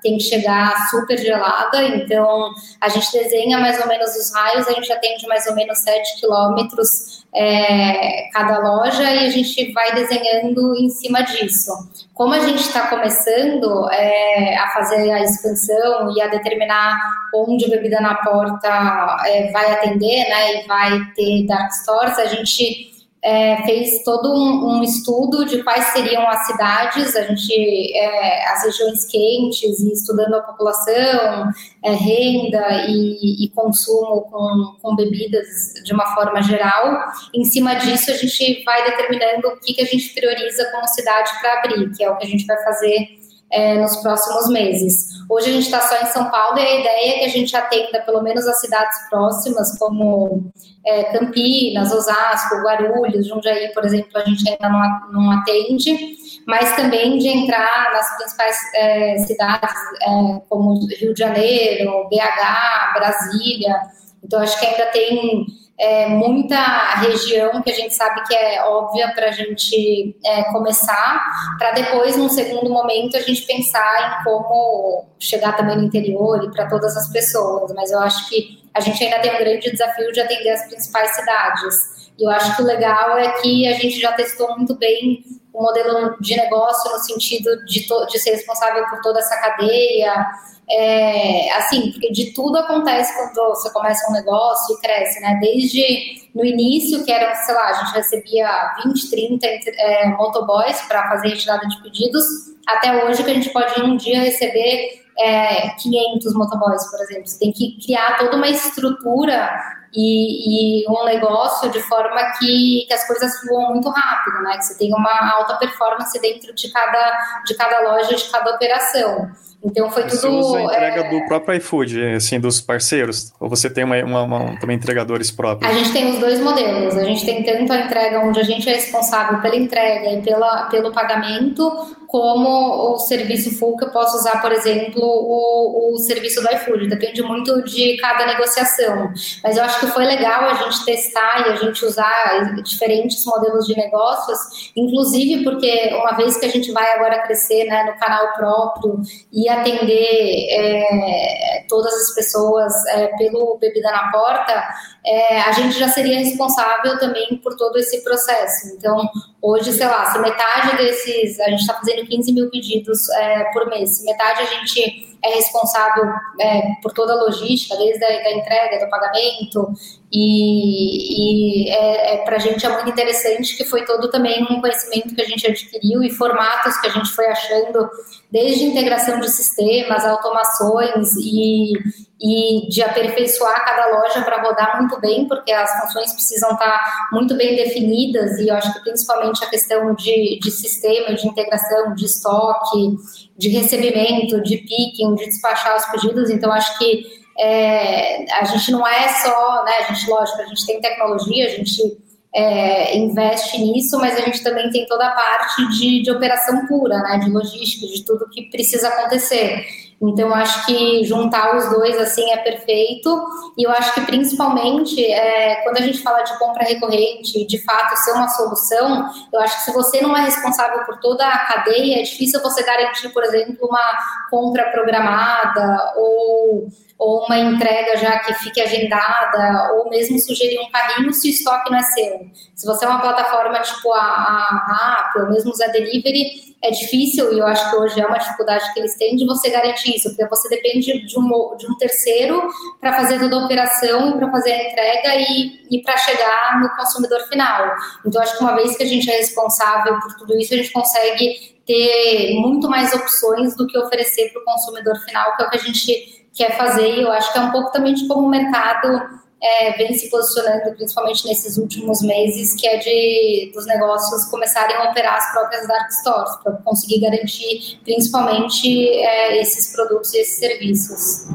[0.03, 4.73] tem que chegar super gelada, então a gente desenha mais ou menos os raios, a
[4.73, 10.75] gente atende mais ou menos 7 quilômetros é, cada loja e a gente vai desenhando
[10.75, 11.71] em cima disso.
[12.13, 16.99] Como a gente está começando é, a fazer a expansão e a determinar
[17.33, 22.90] onde bebida na porta é, vai atender, né, e vai ter dark stores, a gente
[23.23, 28.63] é, fez todo um, um, estudo de quais seriam as cidades, a gente, é, as
[28.63, 31.51] regiões quentes, e estudando a população,
[31.83, 35.47] é, renda e, e consumo com, com, bebidas
[35.83, 36.99] de uma forma geral.
[37.33, 41.29] Em cima disso, a gente vai determinando o que, que a gente prioriza como cidade
[41.41, 43.20] para abrir, que é o que a gente vai fazer
[43.51, 45.11] é, nos próximos meses.
[45.29, 47.55] Hoje a gente está só em São Paulo e a ideia é que a gente
[47.55, 50.51] atenda pelo menos as cidades próximas, como
[50.85, 54.69] é, Campinas, Osasco, Guarulhos, Jundiaí, por exemplo, a gente ainda
[55.11, 56.15] não, atende,
[56.47, 63.81] mas também de entrar nas principais é, cidades, é, como Rio de Janeiro, BH, Brasília.
[64.23, 65.45] Então, acho que ainda tem
[65.81, 66.57] é, muita
[66.99, 71.25] região que a gente sabe que é óbvia para a gente é, começar,
[71.57, 76.51] para depois, num segundo momento, a gente pensar em como chegar também no interior e
[76.51, 77.73] para todas as pessoas.
[77.73, 81.15] Mas eu acho que a gente ainda tem um grande desafio de atender as principais
[81.15, 81.75] cidades.
[82.19, 85.61] E eu acho que o legal é que a gente já testou muito bem o
[85.61, 90.25] modelo de negócio no sentido de, de ser responsável por toda essa cadeia,
[90.69, 95.37] é, assim, porque de tudo acontece quando você começa um negócio e cresce, né?
[95.41, 101.09] Desde no início, que era, sei lá, a gente recebia 20, 30 é, motoboys para
[101.09, 102.23] fazer retirada de pedidos,
[102.65, 107.27] até hoje que a gente pode em um dia receber é, 500 motoboys, por exemplo.
[107.27, 109.49] Você tem que criar toda uma estrutura
[109.93, 114.57] e, e, um negócio de forma que, que as coisas fluam muito rápido, né?
[114.57, 119.31] Que você tenha uma alta performance dentro de cada, de cada loja, de cada operação.
[119.63, 120.41] Então foi você tudo.
[120.41, 121.09] Você usa a entrega é...
[121.09, 123.31] do próprio iFood, assim, dos parceiros?
[123.39, 125.71] Ou você tem uma, uma, uma, também entregadores próprios?
[125.71, 126.97] A gente tem os dois modelos.
[126.97, 130.63] A gente tem tanto a entrega onde a gente é responsável pela entrega e pela,
[130.63, 136.41] pelo pagamento, como o serviço full que eu posso usar, por exemplo, o, o serviço
[136.41, 136.89] do iFood.
[136.89, 139.13] Depende muito de cada negociação.
[139.41, 143.65] Mas eu acho que foi legal a gente testar e a gente usar diferentes modelos
[143.65, 148.33] de negócios, inclusive porque uma vez que a gente vai agora crescer né, no canal
[148.33, 148.99] próprio
[149.31, 154.61] e atender é, todas as pessoas é, pelo Bebida na Porta,
[155.05, 158.67] é, a gente já seria responsável também por todo esse processo.
[158.75, 159.09] Então,
[159.41, 163.67] hoje, sei lá, se metade desses, a gente está fazendo 15 mil pedidos é, por
[163.67, 166.05] mês, se metade a gente é responsável
[166.39, 169.71] é, por toda a logística, desde a da entrega, do pagamento,
[170.11, 174.59] e, e é, é para a gente é muito interessante que foi todo também um
[174.59, 177.89] conhecimento que a gente adquiriu e formatos que a gente foi achando,
[178.31, 181.73] desde integração de sistemas, automações e,
[182.21, 187.35] e de aperfeiçoar cada loja para rodar muito bem, porque as funções precisam estar muito
[187.35, 192.05] bem definidas, e eu acho que principalmente a questão de, de sistema, de integração, de
[192.05, 192.97] estoque,
[193.41, 197.03] de recebimento, de picking, de despachar os pedidos, então acho que
[197.39, 201.49] é, a gente não é só, né, a gente, lógico, a gente tem tecnologia, a
[201.49, 201.97] gente
[202.35, 206.99] é, investe nisso, mas a gente também tem toda a parte de, de operação pura,
[206.99, 209.65] né, de logística, de tudo que precisa acontecer.
[210.01, 213.23] Então, acho que juntar os dois assim é perfeito.
[213.55, 217.95] E eu acho que principalmente é, quando a gente fala de compra recorrente, de fato
[217.97, 221.99] ser uma solução, eu acho que se você não é responsável por toda a cadeia,
[221.99, 223.97] é difícil você garantir, por exemplo, uma
[224.31, 226.67] compra programada ou
[227.01, 231.71] ou uma entrega já que fique agendada, ou mesmo sugerir um carrinho se o estoque
[231.71, 232.27] não é seu.
[232.55, 237.33] Se você é uma plataforma tipo a, a App, ou mesmo Zé Delivery, é difícil,
[237.33, 240.09] e eu acho que hoje é uma dificuldade que eles têm, de você garantir isso,
[240.09, 242.47] porque você depende de um, de um terceiro
[242.79, 247.21] para fazer toda a operação para fazer a entrega e, e para chegar no consumidor
[247.21, 247.73] final.
[248.05, 250.71] Então, acho que uma vez que a gente é responsável por tudo isso, a gente
[250.71, 255.49] consegue ter muito mais opções do que oferecer para o consumidor final, que é o
[255.49, 258.27] que a gente quer fazer, e eu acho que é um pouco também de como
[258.27, 264.25] o mercado é, vem se posicionando, principalmente nesses últimos meses, que é de dos negócios
[264.25, 270.19] começarem a operar as próprias dark stores, para conseguir garantir principalmente é, esses produtos e
[270.19, 271.27] esses serviços.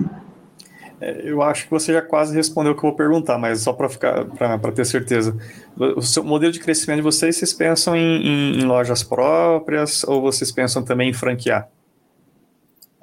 [1.00, 3.72] É, eu acho que você já quase respondeu o que eu vou perguntar, mas só
[3.72, 5.36] para ficar para ter certeza.
[5.76, 10.22] O seu modelo de crescimento de vocês, vocês pensam em, em, em lojas próprias ou
[10.22, 11.68] vocês pensam também em franquear?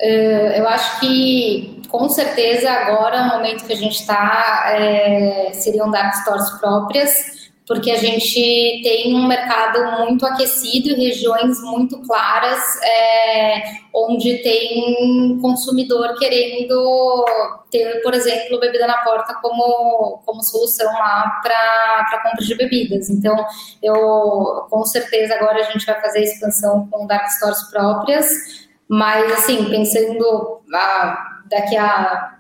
[0.01, 5.91] Uh, eu acho que com certeza agora o momento que a gente está é, seriam
[5.91, 12.59] dark stores próprias, porque a gente tem um mercado muito aquecido e regiões muito claras,
[12.81, 17.25] é, onde tem consumidor querendo
[17.69, 23.07] ter, por exemplo, bebida na porta como, como solução lá para compra de bebidas.
[23.11, 23.35] Então,
[23.83, 28.63] eu com certeza agora a gente vai fazer a expansão com dark stores próprias.
[28.89, 32.37] Mas, assim, pensando ah, daqui a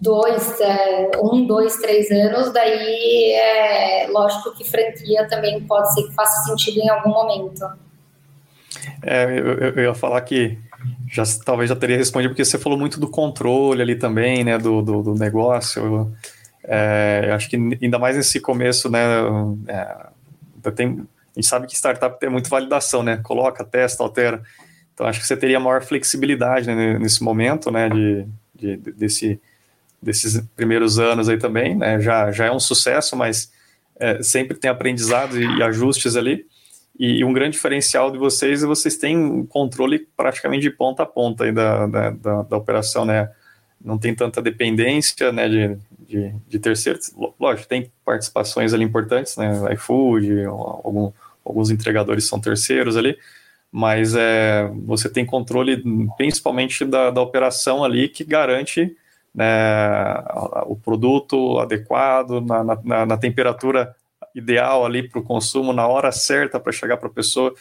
[0.00, 6.14] dois, é, um, dois, três anos, daí é lógico que franquia também pode ser que
[6.14, 7.64] faça sentido em algum momento.
[9.02, 10.58] É, eu, eu ia falar que
[11.10, 14.82] já talvez já teria respondido, porque você falou muito do controle ali também, né, do,
[14.82, 16.12] do, do negócio.
[16.64, 19.00] É, eu acho que ainda mais nesse começo, né,
[19.68, 24.42] é, tem, a gente sabe que startup tem muita validação, né, coloca, testa, altera.
[24.94, 29.40] Então, acho que você teria maior flexibilidade né, nesse momento, né, de, de, desse,
[30.00, 33.52] desses primeiros anos aí também, né, já, já é um sucesso, mas
[33.96, 36.46] é, sempre tem aprendizados e, e ajustes ali,
[36.96, 41.02] e, e, um grande diferencial de vocês é vocês têm um controle praticamente de ponta
[41.02, 43.28] a ponta aí da, da, da, da operação, né,
[43.84, 45.76] não tem tanta dependência, né, de,
[46.08, 51.10] de, de terceiros, lógico, tem participações ali importantes, né, iFood, algum,
[51.44, 53.18] alguns entregadores são terceiros ali,
[53.76, 55.82] mas é, você tem controle
[56.16, 58.96] principalmente da, da operação ali que garante
[59.34, 59.44] né,
[60.66, 63.92] o produto adequado, na, na, na temperatura
[64.32, 67.52] ideal ali para o consumo, na hora certa para chegar para a pessoa,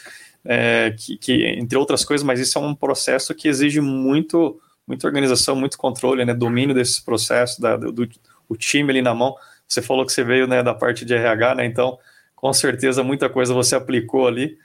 [0.45, 5.08] é, que, que, entre outras coisas, mas isso é um processo que exige muito, muita
[5.08, 8.08] organização, muito controle, né, domínio desses processos, da, do, do
[8.47, 9.36] o time ali na mão.
[9.67, 11.97] Você falou que você veio né, da parte de RH, né, então
[12.36, 14.60] com certeza muita coisa você aplicou ali.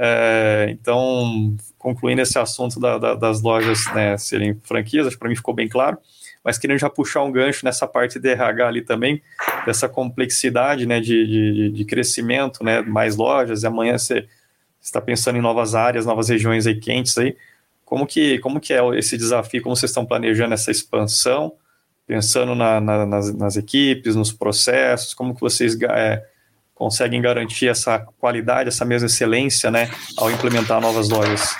[0.00, 5.28] É, então, concluindo esse assunto da, da, das lojas né, serem franquias, acho que para
[5.28, 5.98] mim ficou bem claro,
[6.44, 9.20] mas querendo já puxar um gancho nessa parte de RH ali também,
[9.66, 14.24] dessa complexidade né, de, de, de crescimento, né, mais lojas, e amanhã você
[14.80, 17.36] está pensando em novas áreas, novas regiões aí quentes aí,
[17.84, 21.54] como que, como que é esse desafio, como vocês estão planejando essa expansão,
[22.06, 26.24] pensando na, na, nas, nas, equipes, nos processos, como que vocês é,
[26.78, 31.56] conseguem garantir essa qualidade, essa mesma excelência, né, ao implementar novas lojas?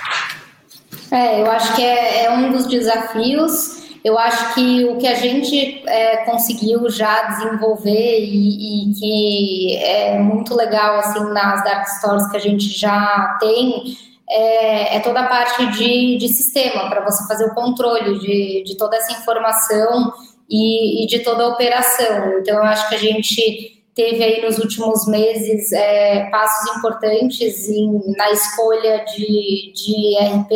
[1.10, 3.78] É, eu acho que é, é um dos desafios.
[4.04, 10.18] Eu acho que o que a gente é, conseguiu já desenvolver e, e, que é
[10.18, 13.96] muito legal assim nas dark stores que a gente já tem
[14.30, 18.76] é, é toda a parte de, de sistema para você fazer o controle de, de
[18.76, 20.12] toda essa informação
[20.48, 22.38] e, e de toda a operação.
[22.38, 28.00] Então eu acho que a gente teve aí nos últimos meses é, passos importantes em,
[28.16, 30.50] na escolha de, de RP,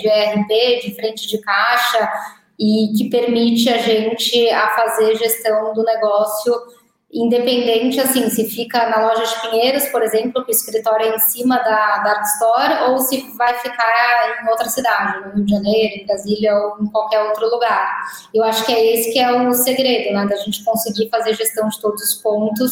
[0.00, 2.12] de ERP, de frente de caixa,
[2.58, 6.52] e que permite a gente a fazer gestão do negócio
[7.12, 11.18] independente, assim, se fica na loja de Pinheiros, por exemplo, que o escritório é em
[11.18, 15.94] cima da Dark Store, ou se vai ficar em outra cidade, no Rio de Janeiro,
[15.96, 18.00] em Brasília ou em qualquer outro lugar.
[18.32, 21.68] Eu acho que é esse que é o segredo, né, da gente conseguir fazer gestão
[21.68, 22.70] de todos os pontos,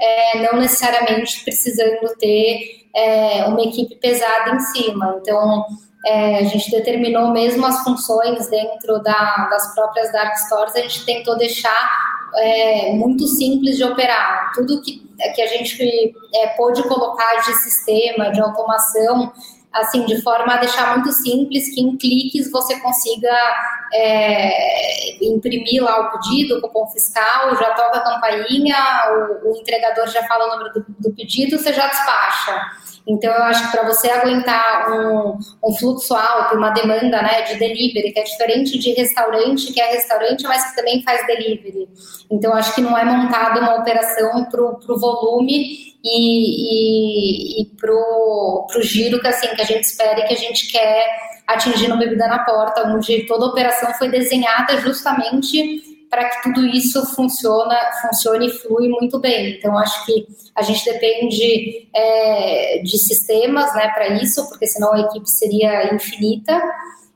[0.00, 5.16] é, não necessariamente precisando ter é, uma equipe pesada em cima.
[5.20, 5.64] Então,
[6.04, 11.04] é, a gente determinou mesmo as funções dentro da, das próprias dark stores, a gente
[11.04, 14.52] tentou deixar é, muito simples de operar.
[14.54, 15.02] Tudo que,
[15.34, 19.32] que a gente é, pôde colocar de sistema, de automação,
[19.72, 23.34] assim, de forma a deixar muito simples, que em cliques você consiga
[23.92, 28.76] é, imprimir lá o pedido, o cupom fiscal, já toca a campainha,
[29.42, 32.95] o, o entregador já fala o número do, do pedido, você já despacha.
[33.08, 37.56] Então, eu acho que para você aguentar um, um, fluxo alto, uma demanda né, de
[37.56, 41.88] delivery, que é diferente de restaurante, que é restaurante, mas que também faz delivery.
[42.28, 47.92] Então, acho que não é montada uma operação para o volume e, e, e para
[47.92, 51.06] o giro que, assim, que a gente espera e que a gente quer
[51.46, 56.66] atingir no Bebida na Porta, onde toda a operação foi desenhada justamente para que tudo
[56.66, 59.56] isso funciona, funcione e flui muito bem.
[59.56, 65.00] Então, acho que a gente depende é, de sistemas né, para isso, porque senão a
[65.00, 66.60] equipe seria infinita.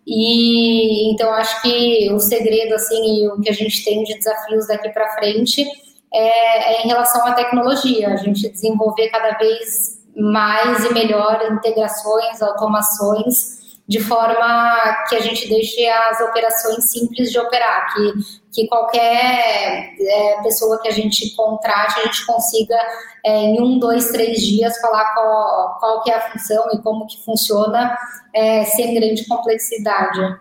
[0.06, 4.66] E então acho que o segredo assim e o que a gente tem de desafios
[4.66, 5.64] daqui para frente
[6.12, 12.42] é, é, em relação à tecnologia, a gente desenvolver cada vez mais e melhor integrações,
[12.42, 13.59] automações
[13.90, 18.12] de forma que a gente deixe as operações simples de operar, que,
[18.52, 22.78] que qualquer é, pessoa que a gente contrate, a gente consiga
[23.26, 27.04] é, em um, dois, três dias falar qual, qual que é a função e como
[27.04, 27.98] que funciona
[28.32, 30.38] é, sem grande complexidade.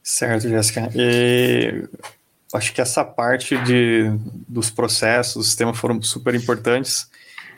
[0.00, 0.90] Certo, Jéssica.
[0.94, 1.88] E
[2.54, 4.12] acho que essa parte de,
[4.46, 7.08] dos processos, do sistema foram super importantes.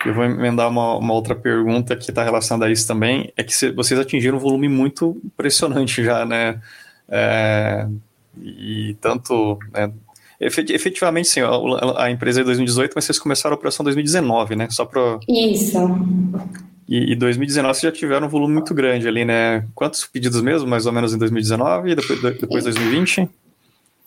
[0.09, 3.53] Eu vou emendar uma, uma outra pergunta que está relacionada a isso também, é que
[3.73, 6.61] vocês atingiram um volume muito impressionante já, né?
[7.09, 7.87] É,
[8.41, 9.93] e tanto, né,
[10.41, 14.69] efetivamente sim, a, a, empresa é 2018, mas vocês começaram a operação em 2019, né?
[14.71, 15.19] Só para...
[15.29, 15.79] Isso.
[16.89, 19.65] E, e 2019 vocês já tiveram um volume muito grande ali, né?
[19.75, 23.29] Quantos pedidos mesmo, mais ou menos em 2019 e depois, depois 2020?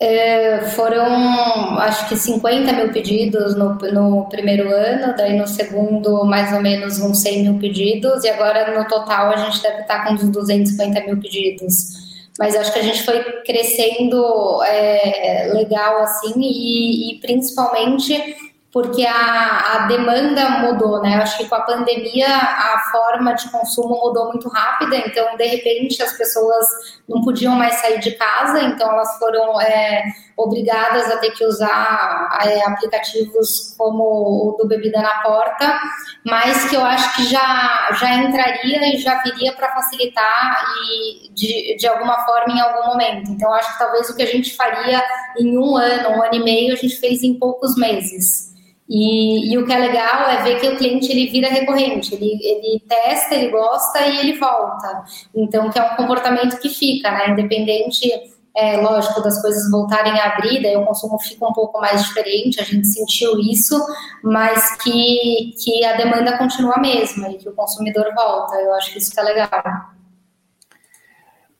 [0.02, 6.54] É, foram, acho que 50 mil pedidos no, no primeiro ano, daí no segundo, mais
[6.54, 10.14] ou menos uns 100 mil pedidos, e agora no total a gente deve estar com
[10.14, 12.00] uns 250 mil pedidos.
[12.38, 18.34] Mas acho que a gente foi crescendo é, legal assim, e, e principalmente
[18.72, 21.16] porque a, a, demanda mudou, né?
[21.16, 26.00] Acho que com a pandemia a forma de consumo mudou muito rápida, então de repente
[26.02, 26.66] as pessoas
[27.10, 30.04] não podiam mais sair de casa, então elas foram é,
[30.36, 35.78] obrigadas a ter que usar é, aplicativos como o do Bebida na Porta,
[36.24, 41.76] mas que eu acho que já, já entraria e já viria para facilitar e de,
[41.76, 43.30] de alguma forma em algum momento.
[43.32, 45.02] Então acho que talvez o que a gente faria
[45.38, 48.50] em um ano, um ano e meio, a gente fez em poucos meses.
[48.90, 52.36] E, e, o que é legal é ver que o cliente ele vira recorrente, ele,
[52.42, 55.04] ele testa, ele gosta e ele volta.
[55.32, 57.30] Então, que é um comportamento que fica, né?
[57.30, 58.10] Independente,
[58.52, 62.60] é, lógico, das coisas voltarem a abrir, daí o consumo fica um pouco mais diferente,
[62.60, 63.80] a gente sentiu isso,
[64.24, 68.56] mas que, que a demanda continua a mesma e que o consumidor volta.
[68.56, 69.50] Eu acho que isso que é legal.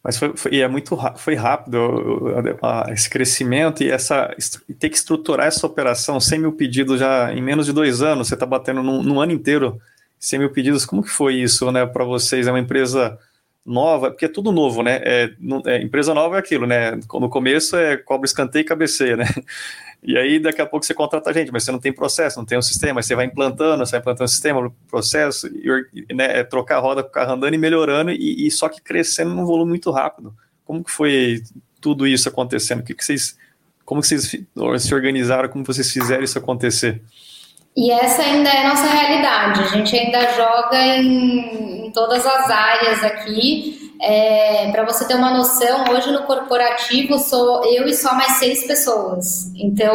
[0.03, 2.33] Mas foi, foi, e é muito foi rápido
[2.91, 4.35] esse crescimento e essa
[4.69, 8.29] e ter que estruturar essa operação 100 mil pedidos já em menos de dois anos.
[8.29, 9.79] Você está batendo num, ano inteiro
[10.19, 10.87] 100 mil pedidos.
[10.87, 12.47] Como que foi isso, né, para vocês?
[12.47, 13.19] É uma empresa
[13.65, 15.01] nova, porque é tudo novo, né?
[15.05, 15.31] É,
[15.67, 16.93] é, empresa nova é aquilo, né?
[16.93, 19.25] No começo é cobra escanteio e cabeceia, né?
[20.03, 22.57] E aí, daqui a pouco você contrata gente, mas você não tem processo, não tem
[22.57, 26.79] um sistema, você vai implantando, você vai implantando o sistema, processo, e, né, é trocar
[26.79, 29.69] a roda com o carro andando e melhorando, e, e, só que crescendo num volume
[29.69, 30.35] muito rápido.
[30.65, 31.43] Como que foi
[31.83, 32.81] tudo isso acontecendo?
[32.81, 33.37] O que, que vocês,
[33.85, 34.23] como que vocês
[34.79, 37.03] se organizaram, como vocês fizeram isso acontecer?
[37.77, 39.63] E essa ainda é a nossa realidade.
[39.63, 43.79] A gente ainda joga em, em todas as áreas aqui.
[44.03, 48.67] É, para você ter uma noção, hoje no corporativo sou eu e só mais seis
[48.67, 49.53] pessoas.
[49.55, 49.95] Então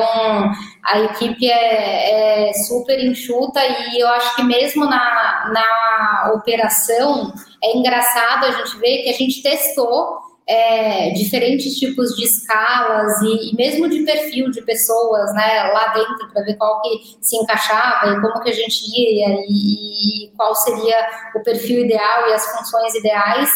[0.83, 7.75] a equipe é, é super enxuta e eu acho que mesmo na, na operação é
[7.75, 13.55] engraçado a gente ver que a gente testou é, diferentes tipos de escalas e, e,
[13.55, 18.21] mesmo de perfil de pessoas né, lá dentro para ver qual que se encaixava e
[18.21, 20.97] como que a gente ia e, e qual seria
[21.35, 23.49] o perfil ideal e as funções ideais.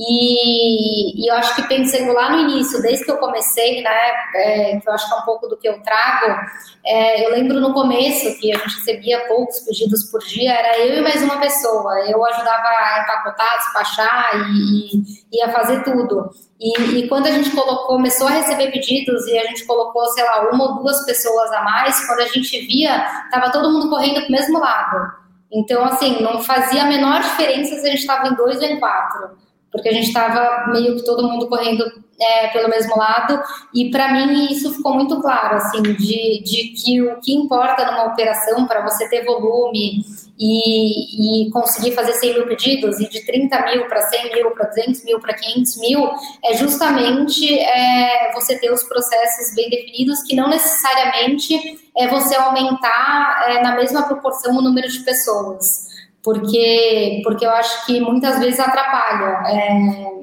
[0.00, 4.78] E, e, eu acho que pensando lá no início, desde que eu comecei, né, é,
[4.78, 6.40] que eu acho que é um pouco do que eu trago,
[6.86, 10.98] é, eu lembro no começo que a gente recebia poucos pedidos por dia, era eu
[10.98, 11.98] e mais uma pessoa.
[12.08, 16.30] Eu ajudava a empacotar, despachar e, e ia fazer tudo.
[16.60, 20.22] E, e, quando a gente colocou, começou a receber pedidos e a gente colocou, sei
[20.22, 24.20] lá, uma ou duas pessoas a mais, quando a gente via, tava todo mundo correndo
[24.20, 25.12] para o mesmo lado.
[25.50, 28.78] Então, assim, não fazia a menor diferença se a gente estava em dois ou em
[28.78, 31.84] quatro porque a gente estava meio que todo mundo correndo
[32.20, 33.40] é, pelo mesmo lado,
[33.72, 38.06] e para mim isso ficou muito claro, assim, de, de que o que importa numa
[38.06, 40.04] operação para você ter volume
[40.38, 44.68] e, e, conseguir fazer 100 mil pedidos, e de 30 mil para 100 mil, para
[44.68, 46.10] 200 mil, para 500 mil,
[46.44, 53.46] é justamente é, você ter os processos bem definidos, que não necessariamente é você aumentar
[53.48, 55.88] é, na mesma proporção o número de pessoas
[56.22, 59.48] porque, porque eu acho que muitas vezes atrapalha.
[59.48, 60.18] É,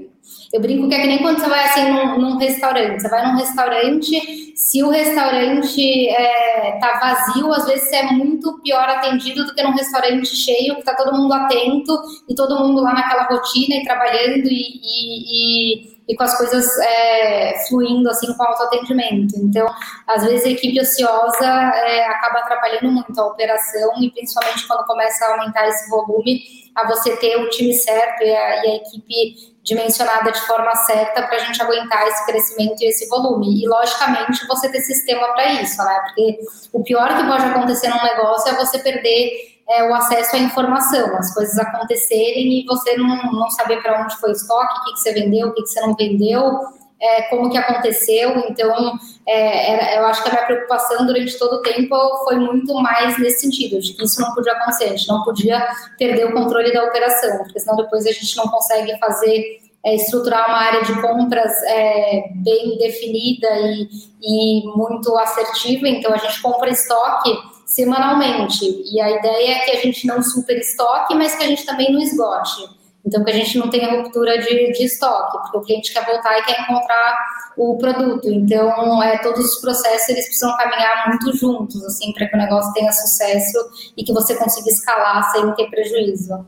[0.54, 3.02] eu brinco que é que nem quando você vai assim num, num restaurante.
[3.02, 8.62] Você vai num restaurante, se o restaurante é, tá vazio, às vezes você é muito
[8.62, 11.98] pior atendido do que num restaurante cheio, que tá todo mundo atento
[12.30, 16.66] e todo mundo lá naquela rotina e trabalhando e, e, e e com as coisas
[16.80, 19.36] é, fluindo assim com autoatendimento.
[19.38, 19.68] Então,
[20.08, 25.26] às vezes a equipe ociosa é, acaba atrapalhando muito a operação e principalmente quando começa
[25.26, 26.42] a aumentar esse volume,
[26.76, 31.24] a você ter o time certo e a, e a equipe dimensionada de forma certa
[31.24, 33.64] para a gente aguentar esse crescimento e esse volume.
[33.64, 36.00] E, logicamente, você ter sistema para isso, né?
[36.06, 36.40] Porque
[36.72, 41.16] o pior que pode acontecer num negócio é você perder é, o acesso à informação,
[41.18, 44.94] as coisas acontecerem e você não, não saber para onde foi o estoque, o que,
[44.94, 46.60] que você vendeu, o que, que você não vendeu,
[47.02, 48.38] é, como que aconteceu.
[48.48, 48.94] Então,
[49.28, 51.96] é, eu acho que a minha preocupação durante todo o tempo
[52.26, 55.68] foi muito mais nesse sentido, de que isso não podia acontecer, a gente não podia
[55.98, 60.48] perder o controle da operação, porque senão depois a gente não consegue fazer é, estruturar
[60.48, 63.88] uma área de compras é, bem definida e,
[64.22, 65.88] e muito assertiva.
[65.88, 68.64] Então, a gente compra estoque semanalmente.
[68.90, 71.92] E a ideia é que a gente não super estoque, mas que a gente também
[71.92, 72.74] não esgote.
[73.06, 76.40] Então, que a gente não tenha ruptura de, de estoque, porque o cliente quer voltar
[76.40, 77.18] e quer encontrar
[77.58, 78.30] o produto.
[78.30, 82.74] Então, é, todos os processos eles precisam caminhar muito juntos, assim, para que o negócio
[82.74, 83.58] tenha sucesso
[83.96, 86.48] e que você consiga escalar sem ter prejuízo.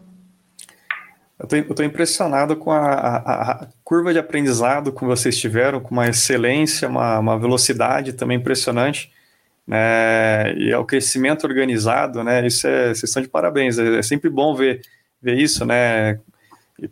[1.38, 6.08] Eu estou impressionado com a, a, a, curva de aprendizado que vocês tiveram, com uma
[6.08, 9.12] excelência, uma, uma velocidade também impressionante
[9.68, 14.02] né, e é o crescimento organizado, né, isso é, vocês estão de parabéns, é, é
[14.02, 14.82] sempre bom ver,
[15.22, 16.20] ver isso, né,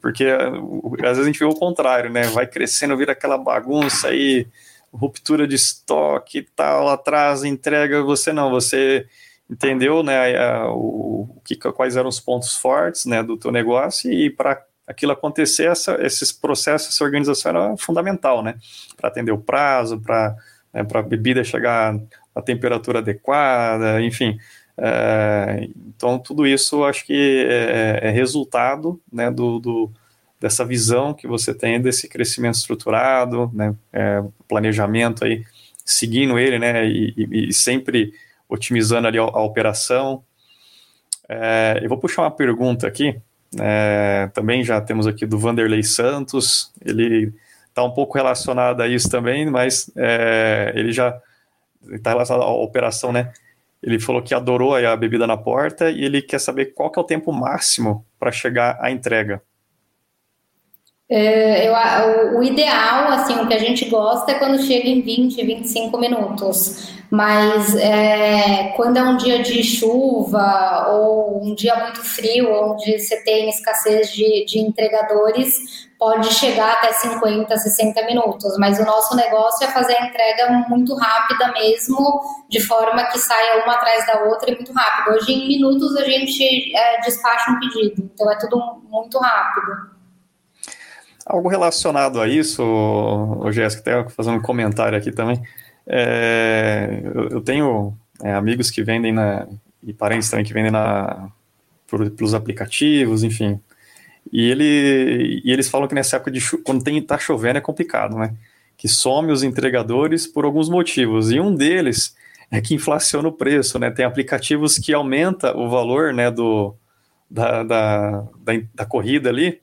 [0.01, 4.45] porque às vezes a gente vê o contrário, né, vai crescendo, vira aquela bagunça aí,
[4.91, 9.05] ruptura de estoque e tal, atrás, entrega, você não, você
[9.49, 14.29] entendeu, né, a, o, que, quais eram os pontos fortes, né, do teu negócio e
[14.29, 18.55] para aquilo acontecer, essa, esses processos, essa organização era fundamental, né,
[18.97, 20.35] para atender o prazo, para
[20.75, 21.97] né, para a bebida chegar
[22.35, 24.37] a temperatura adequada, enfim.
[24.77, 29.91] É, então, tudo isso acho que é, é resultado né, do, do,
[30.39, 35.45] dessa visão que você tem desse crescimento estruturado, né, é, planejamento aí,
[35.85, 38.13] seguindo ele, né, e, e, sempre
[38.49, 40.23] otimizando ali a, a operação.
[41.29, 43.17] É, eu vou puxar uma pergunta aqui,
[43.57, 47.33] é, também já temos aqui do Vanderlei Santos, ele
[47.69, 51.17] está um pouco relacionado a isso também, mas é, ele já
[51.91, 53.31] está relacionado à operação, né?
[53.81, 57.01] Ele falou que adorou a bebida na porta e ele quer saber qual que é
[57.01, 59.41] o tempo máximo para chegar à entrega.
[61.07, 65.45] É, eu, o ideal, assim, o que a gente gosta é quando chega em 20,
[65.45, 66.95] 25 minutos.
[67.11, 73.23] Mas é, quando é um dia de chuva ou um dia muito frio, onde você
[73.23, 79.65] tem escassez de, de entregadores, pode chegar até 50, 60 minutos, mas o nosso negócio
[79.65, 84.51] é fazer a entrega muito rápida mesmo, de forma que saia uma atrás da outra
[84.51, 85.15] e muito rápido.
[85.15, 89.95] Hoje, em minutos, a gente é, despacha um pedido, então é tudo muito rápido.
[91.25, 95.41] Algo relacionado a isso, o Jéssica, até fazendo um comentário aqui também.
[95.87, 99.47] É, eu, tenho é, amigos que vendem na,
[99.81, 101.29] e parentes também que vendem na,
[101.87, 103.59] por, pelos aplicativos, enfim,
[104.31, 108.17] e, ele, e eles falam que nessa época de quando tem, tá chovendo é complicado,
[108.17, 108.33] né?
[108.77, 111.31] Que some os entregadores por alguns motivos.
[111.31, 112.15] E um deles
[112.51, 113.89] é que inflaciona o preço, né?
[113.89, 116.75] Tem aplicativos que aumenta o valor, né, do,
[117.29, 118.11] da, da,
[118.43, 119.59] da, da corrida ali.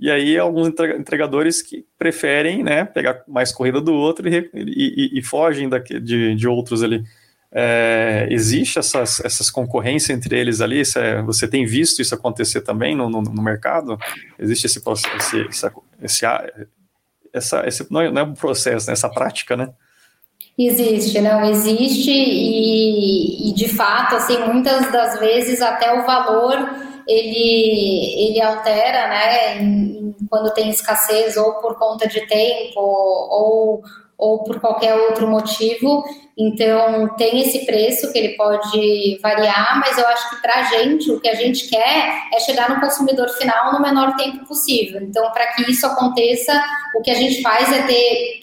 [0.00, 5.22] E aí alguns entregadores que preferem, né, pegar mais corrida do outro e, e, e
[5.22, 7.02] fogem daqui, de, de outros ali.
[7.50, 10.82] É, existe essas, essas concorrências entre eles ali?
[10.96, 13.98] É, você tem visto isso acontecer também no, no, no mercado?
[14.38, 15.66] Existe esse processo, esse,
[16.02, 16.26] esse,
[17.32, 18.92] essa, esse é, não é um processo, né?
[18.92, 19.70] essa prática, né?
[20.58, 26.58] Existe, não existe e, e de fato, assim, muitas das vezes até o valor
[27.06, 33.82] ele, ele altera, né, em, quando tem escassez ou por conta de tempo ou
[34.18, 36.04] ou por qualquer outro motivo.
[36.36, 41.10] Então, tem esse preço que ele pode variar, mas eu acho que para a gente,
[41.10, 45.00] o que a gente quer é chegar no consumidor final no menor tempo possível.
[45.02, 46.60] Então, para que isso aconteça,
[46.96, 48.40] o que a gente faz é ter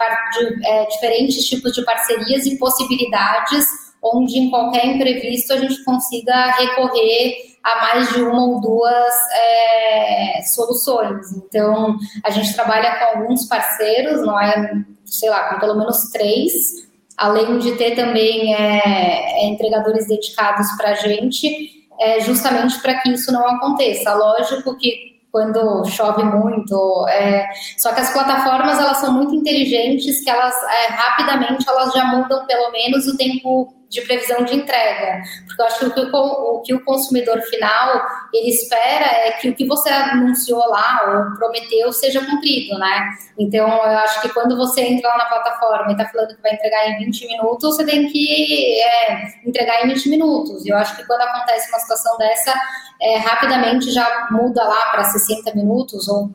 [0.64, 7.56] é, diferentes tipos de parcerias e possibilidades onde em qualquer imprevisto a gente consiga recorrer
[7.64, 11.32] a mais de uma ou duas é, soluções.
[11.32, 14.72] Então, a gente trabalha com alguns parceiros, não é,
[15.06, 16.88] sei lá, com pelo menos três,
[17.18, 23.12] além de ter também é, é entregadores dedicados para a gente, é, justamente para que
[23.12, 24.14] isso não aconteça.
[24.14, 27.06] Lógico que quando chove muito.
[27.10, 27.46] É...
[27.78, 32.46] Só que as plataformas elas são muito inteligentes, que elas é, rapidamente elas já mudam
[32.46, 36.74] pelo menos o tempo de previsão de entrega, porque eu acho que o, o, que
[36.74, 42.24] o consumidor final ele espera é que o que você anunciou lá ou prometeu seja
[42.26, 43.10] cumprido, né?
[43.40, 46.54] Então eu acho que quando você entra lá na plataforma e está falando que vai
[46.54, 50.66] entregar em 20 minutos, você tem que é, entregar em 20 minutos.
[50.66, 52.54] Eu acho que quando acontece uma situação dessa,
[53.02, 56.32] é, rapidamente já muda lá para 60 minutos ou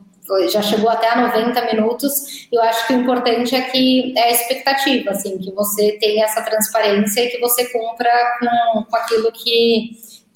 [0.49, 2.47] já chegou até a 90 minutos.
[2.51, 6.41] Eu acho que o importante é que é a expectativa, assim, que você tenha essa
[6.41, 8.09] transparência e que você cumpra
[8.39, 9.91] com, com aquilo que,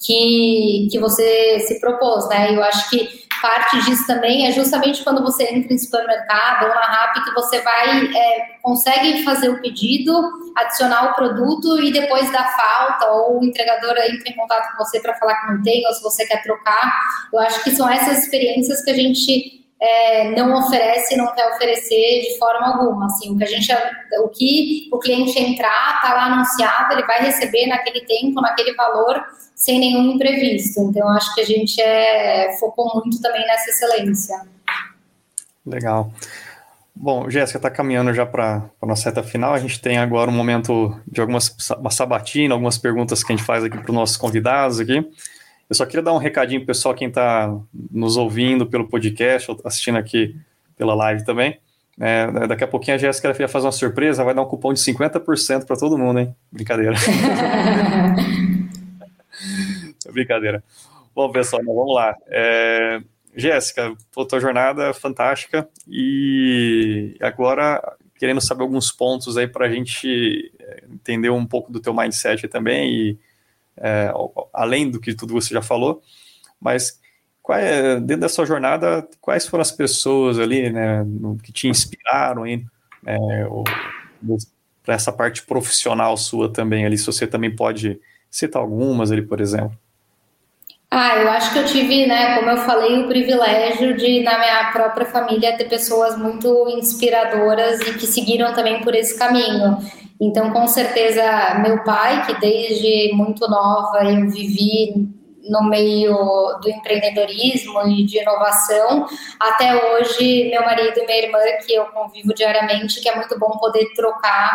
[0.05, 2.55] que, que você se propôs, né?
[2.55, 6.81] Eu acho que parte disso também é justamente quando você entra em supermercado ou na
[6.81, 10.13] RAP que você vai, é, consegue fazer o pedido,
[10.55, 14.99] adicionar o produto e depois dá falta ou o entregador entra em contato com você
[14.99, 16.91] para falar que não tem ou se você quer trocar.
[17.31, 22.21] Eu acho que são essas experiências que a gente é, não oferece, não quer oferecer
[22.21, 23.05] de forma alguma.
[23.07, 23.73] Assim, o que a gente,
[24.23, 29.21] o que o cliente entrar, está lá anunciado, ele vai receber naquele tempo, naquele valor,
[29.55, 30.81] sem nenhum imprevisto.
[30.81, 34.41] Então, acho que a gente é, focou muito também nessa excelência.
[35.65, 36.11] Legal.
[36.95, 39.53] Bom, Jéssica, está caminhando já para a nossa reta final.
[39.53, 43.45] A gente tem agora um momento de algumas uma sabatina, algumas perguntas que a gente
[43.45, 45.05] faz aqui para os nossos convidados aqui.
[45.69, 47.53] Eu só queria dar um recadinho para pessoal, quem está
[47.91, 50.35] nos ouvindo pelo podcast ou assistindo aqui
[50.77, 51.59] pela live também.
[51.99, 54.79] É, daqui a pouquinho a Jéssica vai fazer uma surpresa, vai dar um cupom de
[54.79, 56.35] 50% para todo mundo, hein?
[56.51, 56.93] Brincadeira.
[60.11, 60.63] Brincadeira.
[61.15, 62.15] Bom, pessoal, vamos lá.
[62.27, 63.01] É,
[63.35, 63.93] Jéssica,
[64.27, 67.81] tua jornada é fantástica e agora
[68.17, 72.47] querendo saber alguns pontos aí para a gente é, entender um pouco do teu mindset
[72.47, 73.19] também e
[73.77, 74.11] é,
[74.53, 76.01] além do que tudo você já falou,
[76.59, 76.99] mas
[77.51, 81.05] é, dentro da sua jornada, quais foram as pessoas ali né,
[81.43, 82.59] que te inspiraram é,
[84.83, 87.99] para essa parte profissional sua também ali, se você também pode
[88.31, 89.77] citar algumas ali, por exemplo.
[90.89, 94.71] Ah, eu acho que eu tive, né, como eu falei, o privilégio de, na minha
[94.71, 99.77] própria família, ter pessoas muito inspiradoras e que seguiram também por esse caminho.
[100.19, 105.09] Então, com certeza, meu pai, que desde muito nova eu vivi
[105.49, 106.15] no meio
[106.61, 109.05] do empreendedorismo e de inovação,
[109.39, 113.57] até hoje, meu marido e minha irmã, que eu convivo diariamente, que é muito bom
[113.59, 114.51] poder trocar,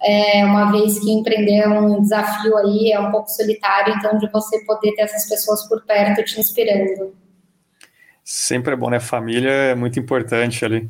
[0.00, 4.30] é, uma vez que empreender é um desafio aí, é um pouco solitário, então de
[4.30, 7.16] você poder ter essas pessoas por perto te inspirando.
[8.22, 9.00] Sempre é bom, né?
[9.00, 10.88] Família é muito importante ali.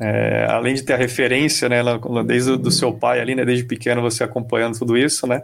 [0.00, 1.80] É, além de ter a referência, né,
[2.26, 5.42] desde o do seu pai ali, né, desde pequeno você acompanhando tudo isso, né,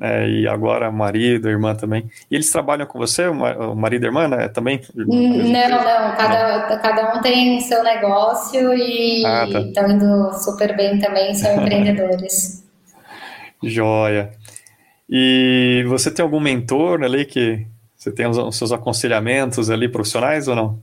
[0.00, 2.10] é, e agora marido, irmã também.
[2.30, 4.80] E eles trabalham com você, o marido e a irmã, né, também?
[4.94, 9.60] Não, não, cada, cada um tem seu negócio e ah, tá.
[9.60, 12.64] estão indo super bem também, são empreendedores.
[13.62, 14.32] Joia.
[15.08, 17.66] E você tem algum mentor ali que
[17.96, 20.82] você tem os, os seus aconselhamentos ali profissionais ou não?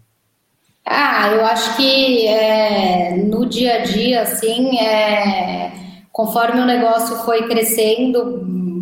[0.86, 5.72] Ah, eu acho que é, no dia a dia, assim, é,
[6.12, 8.42] conforme o negócio foi crescendo,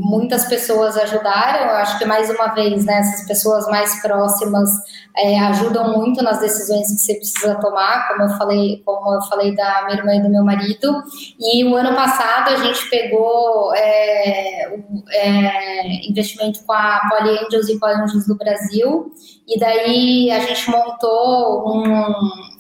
[0.10, 1.70] muitas pessoas ajudaram.
[1.70, 4.70] Eu acho que mais uma vez, né, essas pessoas mais próximas
[5.16, 9.56] é, ajudam muito nas decisões que você precisa tomar, como eu falei, como eu falei
[9.56, 11.04] da minha irmã e do meu marido.
[11.40, 14.74] E o ano passado a gente pegou é,
[15.12, 19.14] é, investimento com a Poly Angels e a Angels do Brasil.
[19.48, 22.14] E daí a gente montou um,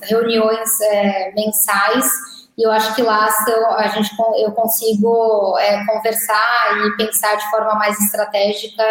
[0.04, 3.26] reuniões é, mensais e eu acho que lá
[3.78, 8.84] a gente, eu consigo é, conversar e pensar de forma mais estratégica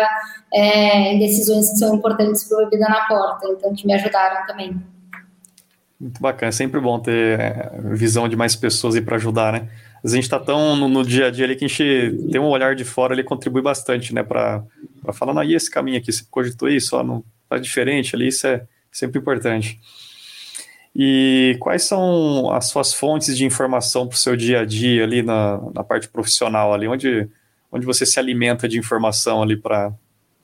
[0.51, 4.47] é, em decisões que são importantes para o Bebida na Porta, então que me ajudaram
[4.47, 4.75] também.
[6.01, 9.69] Muito bacana, é sempre bom ter é, visão de mais pessoas aí para ajudar, né?
[10.03, 12.49] A gente está tão no, no, dia a dia ali que a gente tem um
[12.49, 14.23] olhar de fora, ele contribui bastante, né?
[14.23, 14.63] Para
[15.13, 18.47] falar, não, e esse caminho aqui, você cogitou isso, ó, não faz diferente ali, isso
[18.47, 19.79] é sempre importante.
[20.95, 25.23] E quais são as suas fontes de informação para o seu dia a dia ali
[25.23, 27.29] na, na parte profissional ali, onde,
[27.71, 29.93] onde você se alimenta de informação ali para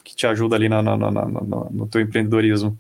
[0.05, 2.79] que te ajuda ali na, na, na, no teu empreendedorismo?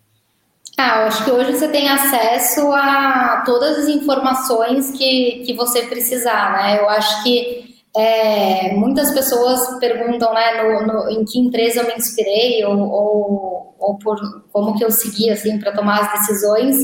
[0.77, 5.83] Ah, eu acho que hoje você tem acesso a todas as informações que, que você
[5.83, 6.81] precisar, né?
[6.81, 11.95] Eu acho que é, muitas pessoas perguntam né, no, no, em que empresa eu me
[11.95, 14.19] inspirei ou, ou, ou por
[14.53, 16.77] como que eu segui assim, para tomar as decisões.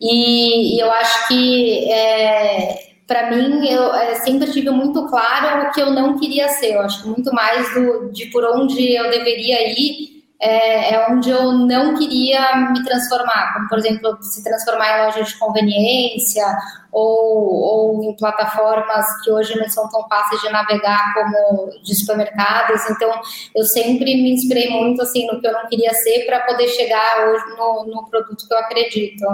[0.00, 5.72] E, e eu acho que é, para mim eu é, sempre tive muito claro o
[5.72, 6.74] que eu não queria ser.
[6.74, 11.28] Eu acho que muito mais do, de por onde eu deveria ir é, é, onde
[11.28, 16.46] eu não queria me transformar, como por exemplo se transformar em loja de conveniência
[16.90, 22.88] ou, ou em plataformas que hoje não são tão fáceis de navegar como de supermercados.
[22.88, 23.12] Então
[23.54, 27.28] eu sempre me inspirei muito assim no que eu não queria ser para poder chegar
[27.28, 29.26] hoje no, no, produto que eu acredito.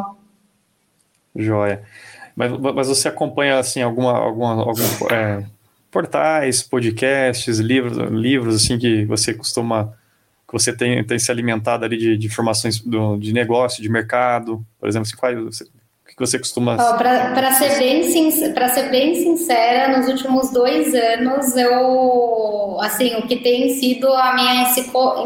[1.36, 1.82] Joia.
[2.34, 5.44] Mas, mas você acompanha assim alguma alguma algum, é,
[5.90, 9.94] portais, podcasts, livros, livros assim que você costuma
[10.46, 14.64] que você tem, tem se alimentado ali de, de informações do, de negócio, de mercado,
[14.78, 15.50] por exemplo, assim, qual, o
[16.16, 16.74] que você costuma...
[16.74, 18.02] Oh, Para ser, bem
[18.70, 24.72] ser bem sincera, nos últimos dois anos, eu, assim, o que tem sido a minha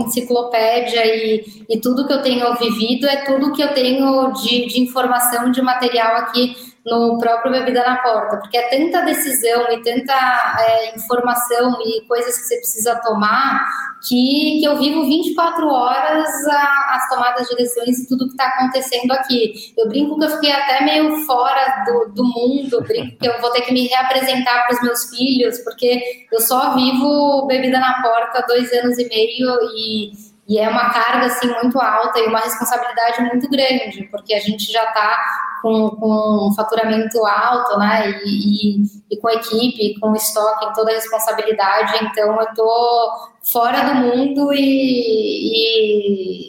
[0.01, 4.81] enciclopédia e, e tudo que eu tenho vivido é tudo que eu tenho de, de
[4.81, 10.15] informação, de material aqui no próprio Bebida na Porta, porque é tanta decisão e tanta
[10.61, 13.67] é, informação e coisas que você precisa tomar
[14.09, 18.47] que, que eu vivo 24 horas a, as tomadas de decisões e tudo que está
[18.47, 19.53] acontecendo aqui.
[19.77, 23.51] Eu brinco que eu fiquei até meio fora do, do mundo, brinco que eu vou
[23.51, 28.45] ter que me reapresentar para os meus filhos, porque eu só vivo Bebida na Porta
[28.49, 33.23] dois anos e meio e e é uma carga assim muito alta e uma responsabilidade
[33.23, 35.17] muito grande, porque a gente já está
[35.61, 38.11] com, com faturamento alto, né?
[38.25, 42.05] E, e, e, com equipe, com estoque, toda a responsabilidade.
[42.05, 44.59] Então eu tô fora do mundo e,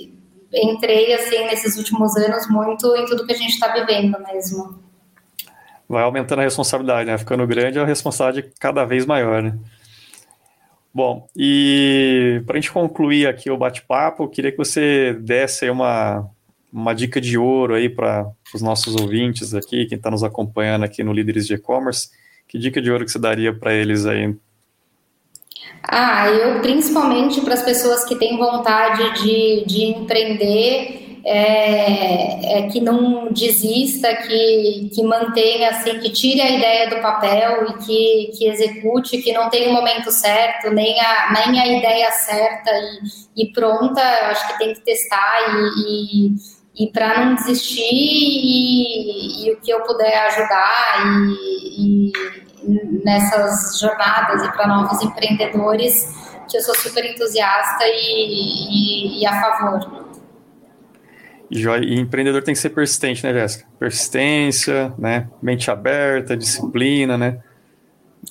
[0.07, 0.13] e
[0.53, 4.79] entrei assim nesses últimos anos muito em tudo que a gente está vivendo mesmo.
[5.87, 7.17] Vai aumentando a responsabilidade, né?
[7.17, 9.57] Ficando grande, a responsabilidade cada vez maior, né?
[10.93, 16.29] Bom, e para a gente concluir aqui o bate-papo, queria que você desse uma,
[16.71, 21.03] uma dica de ouro aí para os nossos ouvintes aqui, quem está nos acompanhando aqui
[21.03, 22.09] no Líderes de E-Commerce.
[22.47, 24.35] Que dica de ouro que você daria para eles aí?
[25.83, 32.79] Ah, eu principalmente para as pessoas que têm vontade de, de empreender, é, é, que
[32.79, 38.47] não desista, que, que mantenha, assim, que tire a ideia do papel e que, que
[38.47, 42.71] execute, que não tem o momento certo, nem a, nem a ideia certa
[43.35, 49.45] e, e pronta, acho que tem que testar e, e, e para não desistir e,
[49.45, 51.03] e, o que eu puder ajudar
[51.77, 52.11] e,
[53.03, 56.15] nessas jornadas e para novos empreendedores,
[56.49, 60.01] que eu sou super entusiasta e, e a favor.
[61.51, 63.67] E empreendedor tem que ser persistente, né, Jéssica?
[63.77, 65.27] Persistência, né?
[65.41, 67.39] Mente aberta, disciplina, né?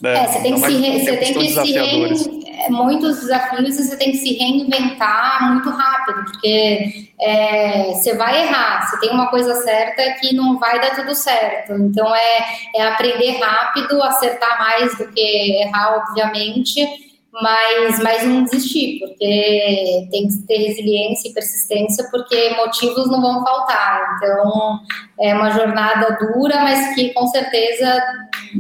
[0.03, 1.01] É, é você tem que, se, re...
[1.01, 2.40] você tem que se.
[2.61, 8.43] É, muitos desafios e você tem que se reinventar muito rápido, porque é, você vai
[8.43, 8.83] errar.
[8.83, 11.73] Você tem uma coisa certa que não vai dar tudo certo.
[11.75, 12.47] Então é,
[12.77, 20.29] é aprender rápido, acertar mais do que errar, obviamente mas, mas não desistir, porque tem
[20.29, 24.17] que ter resiliência e persistência, porque motivos não vão faltar.
[24.17, 24.81] Então,
[25.21, 28.03] é uma jornada dura, mas que com certeza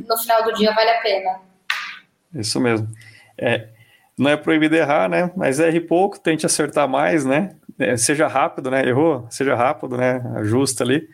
[0.09, 1.41] no final do dia vale a pena.
[2.35, 2.89] Isso mesmo.
[3.37, 3.69] É,
[4.21, 5.31] não é proibido errar, né?
[5.35, 7.57] Mas erre pouco, tente acertar mais, né?
[7.79, 8.87] É, seja rápido, né?
[8.87, 10.23] Errou, seja rápido, né?
[10.37, 11.09] Ajusta ali.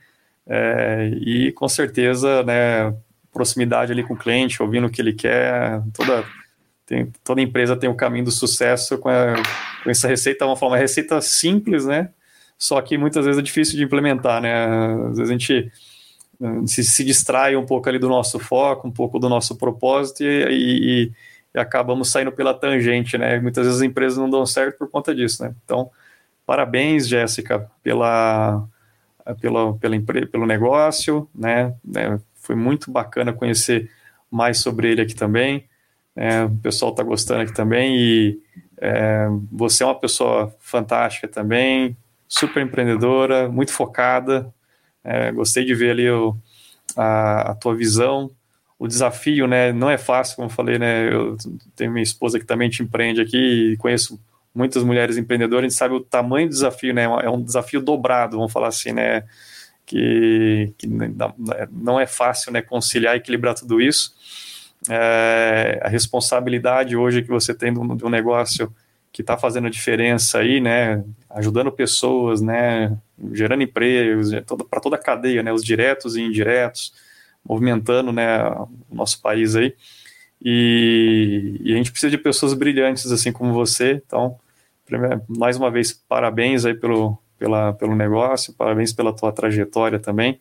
[0.44, 2.92] É, e com certeza, né?
[3.32, 6.24] Proximidade ali com o cliente, ouvindo o que ele quer, toda
[6.84, 9.34] tem, toda empresa tem o caminho do sucesso com, a,
[9.82, 12.10] com essa receita, vamos falar, uma receita simples, né?
[12.58, 14.66] Só que muitas vezes é difícil de implementar, né?
[15.10, 15.72] Às vezes a gente
[16.40, 20.22] eh, se, se distrai um pouco ali do nosso foco, um pouco do nosso propósito
[20.22, 21.12] e, e,
[21.56, 23.40] e acabamos saindo pela tangente, né?
[23.40, 25.54] Muitas vezes as empresas não dão certo por conta disso, né?
[25.64, 25.90] Então,
[26.44, 28.62] parabéns, Jéssica, pela,
[29.40, 29.98] pela, pela,
[30.30, 31.74] pelo negócio, né?
[31.82, 32.20] né?
[32.34, 33.90] Foi muito bacana conhecer
[34.30, 35.66] mais sobre ele aqui também.
[36.14, 38.38] É, o pessoal está gostando aqui também e
[38.78, 41.96] é, você é uma pessoa fantástica também,
[42.28, 44.52] super empreendedora, muito focada.
[45.02, 46.36] É, gostei de ver ali o,
[46.94, 48.30] a, a, tua visão,
[48.78, 49.72] o desafio, né?
[49.72, 51.12] Não é fácil, como eu falei, né?
[51.12, 51.36] Eu
[51.74, 54.20] tenho minha esposa que também te empreende aqui e conheço
[54.54, 57.04] muitas mulheres empreendedoras, a gente sabe o tamanho do desafio, né?
[57.04, 59.24] É um desafio dobrado, vamos falar assim, né?
[59.86, 60.88] que, que
[61.70, 64.14] não é fácil né, conciliar e equilibrar tudo isso.
[64.90, 68.74] É, a responsabilidade hoje que você tem de um, negócio
[69.12, 72.94] que está fazendo a diferença aí, né, ajudando pessoas, né,
[73.32, 74.30] gerando empregos,
[74.68, 76.92] para toda a cadeia, né, os diretos e indiretos,
[77.48, 79.74] movimentando, né, o nosso país aí.
[80.42, 84.02] E, e, a gente precisa de pessoas brilhantes assim como você.
[84.06, 84.38] Então,
[85.28, 90.38] mais uma vez, parabéns aí pelo, pela, pelo negócio, parabéns pela tua trajetória também,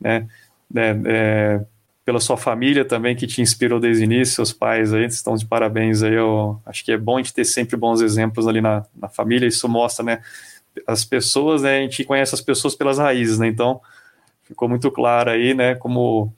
[0.00, 0.26] né?
[0.74, 1.64] É, é,
[2.04, 5.44] pela sua família também que te inspirou desde o início, seus pais aí estão de
[5.46, 6.14] parabéns aí.
[6.14, 9.46] Eu acho que é bom a gente ter sempre bons exemplos ali na, na família.
[9.46, 10.22] Isso mostra, né?
[10.86, 11.78] As pessoas, né?
[11.78, 13.48] A gente conhece as pessoas pelas raízes, né?
[13.48, 13.80] Então
[14.44, 15.74] ficou muito claro aí, né?
[15.74, 16.32] Como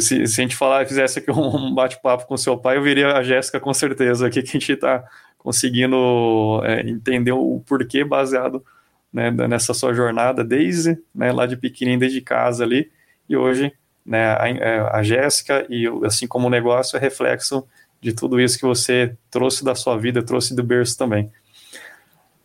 [0.00, 3.22] se, se, a gente falar, fizesse aqui um bate-papo com seu pai, eu viria a
[3.22, 5.04] Jéssica com certeza aqui que a gente está
[5.36, 8.64] conseguindo é, entender o porquê baseado
[9.12, 12.90] né, nessa sua jornada desde né, lá de pequenininho, desde casa ali,
[13.28, 13.72] e hoje
[14.04, 17.66] né, a, é, a Jéssica e assim como o negócio é reflexo
[18.00, 21.30] de tudo isso que você trouxe da sua vida, trouxe do berço também.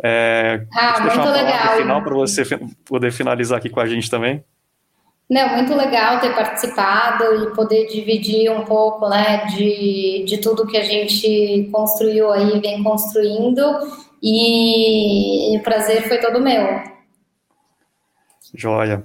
[0.01, 1.77] É, ah, muito legal.
[1.77, 2.43] final para você
[2.83, 4.43] poder finalizar aqui com a gente também.
[5.29, 10.77] Não, muito legal ter participado e poder dividir um pouco, né, de, de tudo que
[10.77, 13.61] a gente construiu aí, vem construindo,
[14.21, 16.81] e, e o prazer foi todo meu.
[18.53, 19.03] Joia.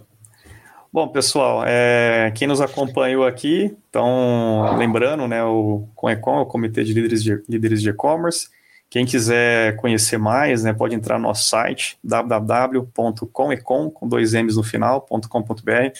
[0.92, 6.92] Bom, pessoal, é, quem nos acompanhou aqui, então, lembrando, né, o Conecom, o Comitê de
[6.92, 8.48] Líderes de Líderes de E-Commerce,
[8.90, 14.62] quem quiser conhecer mais, né, pode entrar no nosso site www.comecom com dois M's no
[14.62, 15.98] final.com.br.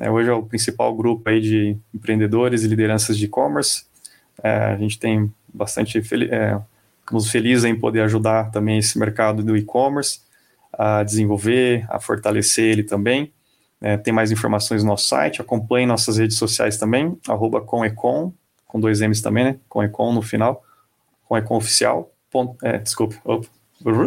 [0.00, 3.84] É, hoje é o principal grupo aí de empreendedores e lideranças de e-commerce.
[4.42, 6.60] É, a gente tem bastante é,
[7.00, 10.20] ficamos felizes em poder ajudar também esse mercado do e-commerce
[10.72, 13.32] a desenvolver, a fortalecer ele também.
[13.80, 17.16] É, tem mais informações no nosso site, acompanhe nossas redes sociais também,
[17.66, 18.32] comecom,
[18.66, 19.56] com dois M's também, né?
[19.68, 20.62] Comecom no final,
[21.26, 22.12] comecom oficial.
[22.30, 23.48] Ponto, é, desculpe, opa,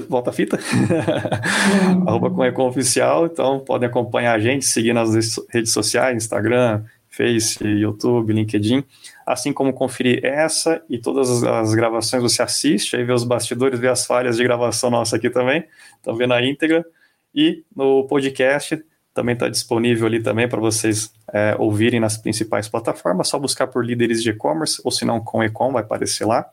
[0.07, 0.59] volta a fita.
[2.05, 5.13] arroba comecom oficial, então podem acompanhar a gente, seguir nas
[5.49, 8.83] redes sociais, Instagram, Face, YouTube, LinkedIn,
[9.25, 13.89] assim como conferir essa e todas as gravações você assiste, aí vê os bastidores, vê
[13.89, 15.65] as falhas de gravação nossa aqui também,
[15.97, 16.85] estão vendo a íntegra,
[17.35, 18.81] e no podcast
[19.13, 23.85] também está disponível ali também para vocês é, ouvirem nas principais plataformas, só buscar por
[23.85, 26.49] líderes de e-commerce, ou se não com e-com, vai aparecer lá.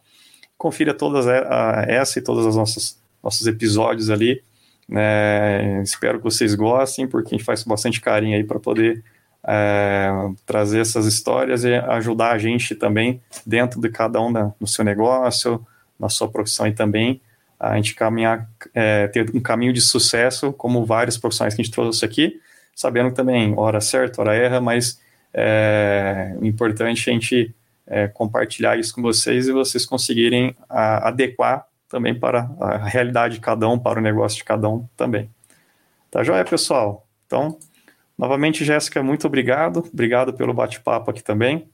[0.58, 4.42] Confira todas essa e todas as nossas nossos episódios ali.
[4.88, 5.82] Né?
[5.82, 9.04] Espero que vocês gostem, porque a gente faz bastante carinho aí para poder
[9.46, 10.10] é,
[10.46, 14.84] trazer essas histórias e ajudar a gente também dentro de cada um da, no seu
[14.84, 15.64] negócio,
[15.98, 17.20] na sua profissão e também
[17.60, 21.74] a gente caminhar, é, ter um caminho de sucesso, como vários profissionais que a gente
[21.74, 22.40] trouxe aqui,
[22.74, 25.00] sabendo também hora certa, hora erra, mas
[25.34, 27.54] é, o importante é a gente
[27.88, 33.40] é, compartilhar isso com vocês e vocês conseguirem a, adequar também para a realidade de
[33.40, 35.30] cada um, para o negócio de cada um também.
[36.10, 37.06] Tá joia, pessoal?
[37.26, 37.58] Então,
[38.16, 39.78] novamente, Jéssica, muito obrigado.
[39.92, 41.68] Obrigado pelo bate-papo aqui também.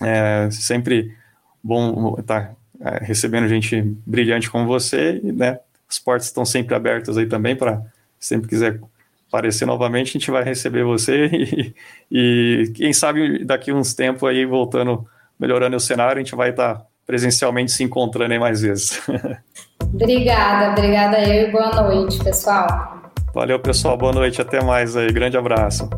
[0.00, 1.16] É sempre
[1.62, 5.58] bom estar tá, é, recebendo gente brilhante como você e, né,
[5.88, 7.82] as portas estão sempre abertas aí também para
[8.18, 8.80] sempre quiser
[9.28, 11.74] aparecer novamente, a gente vai receber você e,
[12.10, 15.06] e quem sabe daqui uns tempos aí voltando,
[15.44, 19.00] melhorando o cenário, a gente vai estar tá presencialmente se encontrando aí mais vezes.
[19.82, 23.02] Obrigada, obrigada eu e boa noite, pessoal.
[23.34, 25.88] Valeu, pessoal, boa noite, até mais aí, grande abraço.